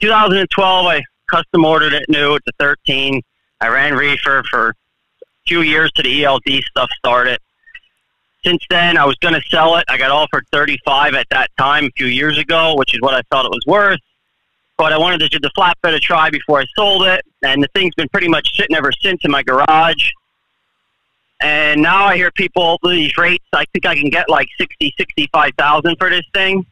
[0.00, 0.86] 2012.
[0.86, 2.34] I custom ordered it new.
[2.34, 3.20] It's a 13.
[3.60, 4.74] I ran reefer for a
[5.46, 7.38] few years to the ELD stuff started.
[8.44, 9.84] Since then, I was going to sell it.
[9.88, 13.22] I got offered 35 at that time a few years ago, which is what I
[13.30, 14.00] thought it was worth.
[14.76, 17.68] But I wanted to give the flatbed a try before I sold it, and the
[17.74, 20.10] thing's been pretty much sitting ever since in my garage.
[21.40, 23.44] And now I hear people these rates.
[23.52, 26.64] I think I can get like sixty, sixty-five thousand for this thing.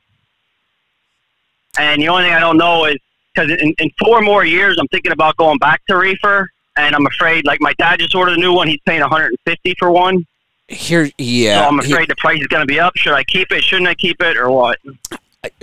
[1.78, 2.96] And the only thing I don't know is
[3.34, 7.06] because in, in four more years, I'm thinking about going back to reefer, and I'm
[7.06, 7.46] afraid.
[7.46, 10.26] Like my dad just ordered a new one; he's paying 150 for one.
[10.68, 11.62] Here, yeah.
[11.62, 12.96] so I'm here- afraid the price is going to be up.
[12.96, 13.62] Should I keep it?
[13.62, 14.78] Shouldn't I keep it, or what?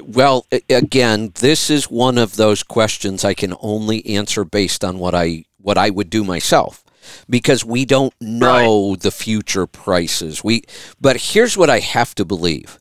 [0.04, 5.16] Well, again, this is one of those questions I can only answer based on what
[5.16, 6.84] I what I would do myself
[7.30, 10.44] because we don't know the future prices.
[10.44, 10.64] We
[11.00, 12.80] but here's what I have to believe.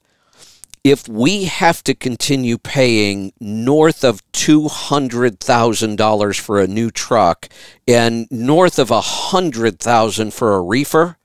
[0.83, 7.51] If we have to continue paying north of $200,000 for a new truck
[7.87, 11.19] and north of 100,000 for a reefer,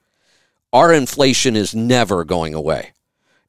[0.74, 2.92] our inflation is never going away.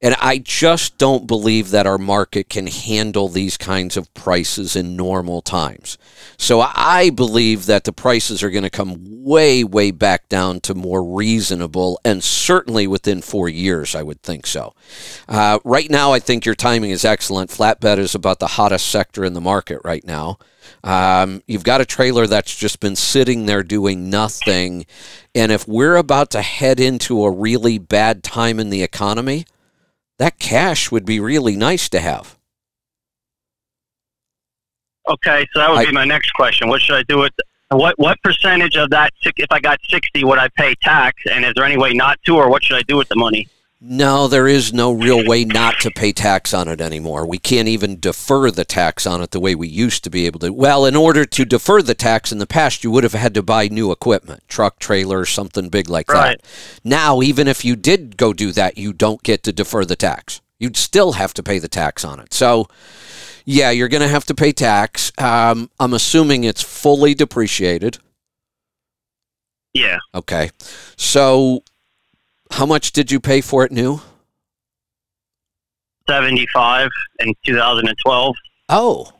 [0.02, 4.94] And I just don't believe that our market can handle these kinds of prices in
[4.94, 5.96] normal times.
[6.36, 10.74] So I believe that the prices are going to come way, way back down to
[10.74, 14.74] more reasonable, and certainly within four years, I would think so.
[15.28, 17.50] Uh, right now, I think your timing is excellent.
[17.50, 20.38] Flatbed is about the hottest sector in the market right now.
[20.84, 24.84] Um, you've got a trailer that's just been sitting there doing nothing.
[25.34, 29.46] And if we're about to head into a really bad time in the economy,
[30.18, 32.36] that cash would be really nice to have.
[35.08, 36.68] Okay, so that would I- be my next question.
[36.68, 37.32] What should I do with
[37.70, 39.12] what what percentage of that?
[39.22, 41.20] If I got sixty, would I pay tax?
[41.30, 43.48] And is there any way not to, or what should I do with the money?
[43.78, 47.26] No, there is no real way not to pay tax on it anymore.
[47.26, 50.40] We can't even defer the tax on it the way we used to be able
[50.40, 50.50] to.
[50.50, 53.42] Well, in order to defer the tax in the past, you would have had to
[53.42, 56.40] buy new equipment, truck, trailer, something big like Right.
[56.40, 56.48] that.
[56.84, 60.40] Now, even if you did go do that, you don't get to defer the tax.
[60.58, 62.32] You'd still have to pay the tax on it.
[62.32, 62.66] So,
[63.44, 65.12] yeah, you're going to have to pay tax.
[65.18, 67.98] Um, I'm assuming it's fully depreciated.
[69.74, 70.50] Yeah, Okay.
[70.96, 71.62] So,
[72.52, 74.00] how much did you pay for it new?
[76.08, 76.88] seventy five
[77.18, 78.36] in two thousand and twelve.
[78.68, 79.12] Oh,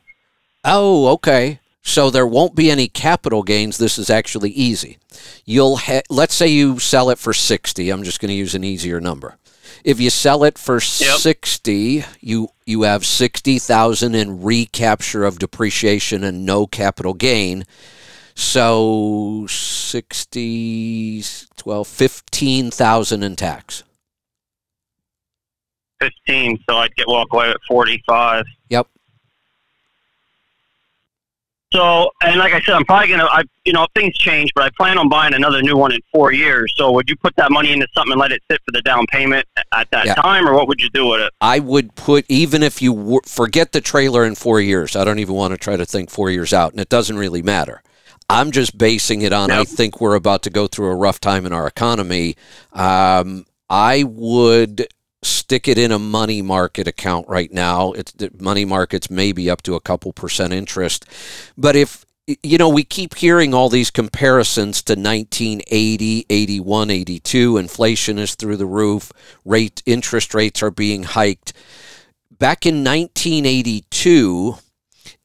[0.63, 1.59] oh, okay.
[1.81, 3.77] So there won't be any capital gains.
[3.77, 4.97] This is actually easy.
[5.45, 7.89] You'll ha- let's say you sell it for sixty.
[7.89, 9.37] I'm just going to use an easier number.
[9.83, 16.23] If you sell it for sixty, you you have sixty thousand in recapture of depreciation
[16.23, 17.65] and no capital gain.
[18.39, 21.23] So 60,
[21.55, 23.83] 12, 15,000 in tax.
[25.99, 28.45] Fifteen, so I'd get walk away at forty five.
[28.69, 28.87] Yep.
[31.73, 34.69] So, and like I said, I'm probably gonna, I, you know, things change, but I
[34.77, 36.71] plan on buying another new one in four years.
[36.77, 39.07] So, would you put that money into something and let it sit for the down
[39.07, 40.13] payment at that Yeah.
[40.13, 41.33] time, or what would you do with it?
[41.41, 44.95] I would put even if you forget the trailer in four years.
[44.95, 47.41] I don't even want to try to think four years out, and it doesn't really
[47.41, 47.81] matter.
[48.29, 49.51] I'm just basing it on.
[49.51, 52.35] I think we're about to go through a rough time in our economy.
[52.73, 54.87] Um, I would
[55.23, 57.93] stick it in a money market account right now.
[57.93, 61.05] It's the money markets maybe up to a couple percent interest,
[61.57, 62.05] but if
[62.43, 67.57] you know, we keep hearing all these comparisons to 1980, 81, 82.
[67.57, 69.13] Inflation is through the roof.
[69.45, 71.53] Rate interest rates are being hiked.
[72.37, 74.57] Back in 1982,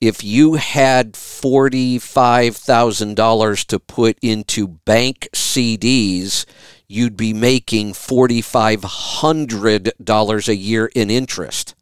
[0.02, 6.44] if you had $45,000 to put into bank CDs,
[6.88, 11.76] you'd be making $4,500 a year in interest.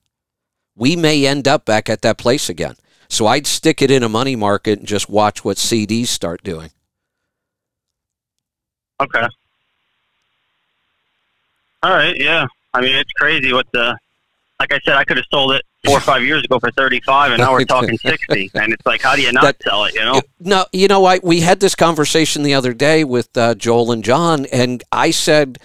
[0.76, 2.74] We may end up back at that place again.
[3.08, 6.72] So I'd stick it in a money market and just watch what CDs start doing.
[9.00, 9.26] Okay.
[11.82, 12.20] All right.
[12.20, 12.46] Yeah.
[12.74, 13.96] I mean, it's crazy what the.
[14.58, 17.32] Like I said, I could have sold it four or five years ago for thirty-five,
[17.32, 18.50] and now we're talking sixty.
[18.54, 19.94] And it's like, how do you not That- sell it?
[19.94, 20.20] You know?
[20.40, 24.04] No, you know, I we had this conversation the other day with uh, Joel and
[24.04, 25.58] John, and I said,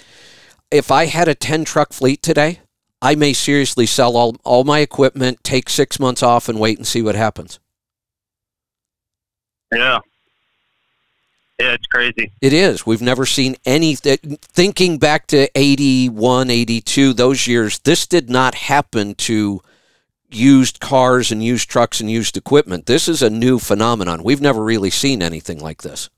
[0.71, 2.59] if I had a ten truck fleet today,
[3.01, 6.87] I may seriously sell all all my equipment, take six months off, and wait and
[6.87, 7.59] see what happens.
[9.73, 9.99] Yeah.
[11.59, 12.33] Yeah, it's crazy.
[12.41, 12.85] It is.
[12.85, 14.17] We've never seen anything.
[14.41, 19.61] Thinking back to 81, 82, those years, this did not happen to
[20.29, 22.85] used cars and used trucks and used equipment.
[22.85, 24.23] This is a new phenomenon.
[24.23, 26.09] We've never really seen anything like this.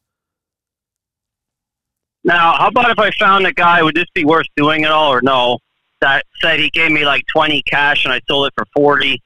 [2.23, 3.81] Now, how about if I found a guy?
[3.81, 5.59] Would this be worth doing at all, or no?
[6.01, 9.21] That said he gave me like twenty cash, and I sold it for forty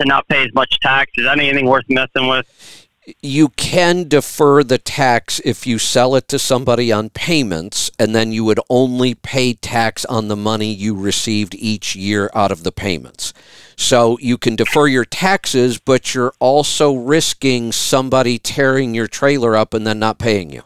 [0.00, 1.12] to not pay as much tax.
[1.16, 2.87] Is that anything worth messing with?
[3.22, 8.32] You can defer the tax if you sell it to somebody on payments, and then
[8.32, 12.72] you would only pay tax on the money you received each year out of the
[12.72, 13.32] payments.
[13.76, 19.72] So you can defer your taxes, but you're also risking somebody tearing your trailer up
[19.74, 20.62] and then not paying you.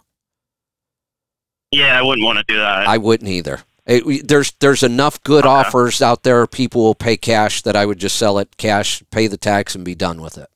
[1.70, 2.86] Yeah, I wouldn't want to do that.
[2.86, 3.60] I wouldn't either.
[3.86, 5.48] It- there's there's enough good Okay.
[5.52, 6.46] offers out there.
[6.46, 9.84] People will pay cash that I would just sell it cash, pay the tax, and
[9.84, 10.48] be done with it.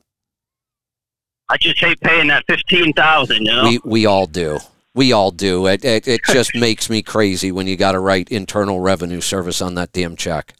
[1.48, 3.46] I just hate paying that fifteen thousand.
[3.46, 3.64] You know?
[3.64, 4.58] We we all do.
[4.94, 5.66] We all do.
[5.66, 9.60] It, it, it just makes me crazy when you got to write Internal Revenue Service
[9.60, 10.54] on that damn check.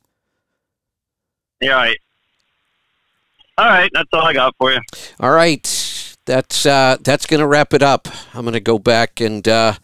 [1.61, 1.97] Yeah, right.
[3.59, 4.80] All right, that's all I got for you.
[5.18, 5.64] All right,
[6.26, 8.09] that's uh, that's going to wrap it up.
[8.34, 9.74] I'm going to go back and uh,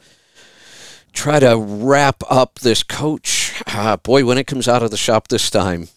[1.15, 3.63] try to wrap up this coach.
[3.67, 5.89] Uh, boy, when it comes out of the shop this time,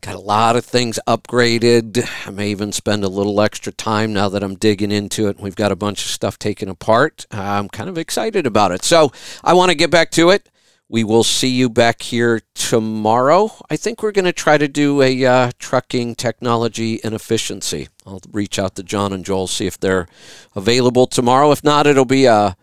[0.00, 2.08] got a lot of things upgraded.
[2.26, 5.40] I may even spend a little extra time now that I'm digging into it.
[5.40, 7.26] We've got a bunch of stuff taken apart.
[7.30, 8.84] I'm kind of excited about it.
[8.84, 9.12] So
[9.42, 10.48] I want to get back to it.
[10.88, 13.50] We will see you back here tomorrow.
[13.70, 17.88] I think we're going to try to do a uh, trucking technology and efficiency.
[18.06, 20.06] I'll reach out to John and Joel, see if they're
[20.54, 21.50] available tomorrow.
[21.52, 22.54] If not, it'll be a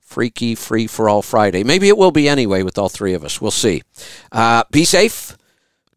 [0.00, 1.64] freaky free for all Friday.
[1.64, 3.40] Maybe it will be anyway with all three of us.
[3.40, 3.82] We'll see.
[4.30, 5.35] Uh, be safe,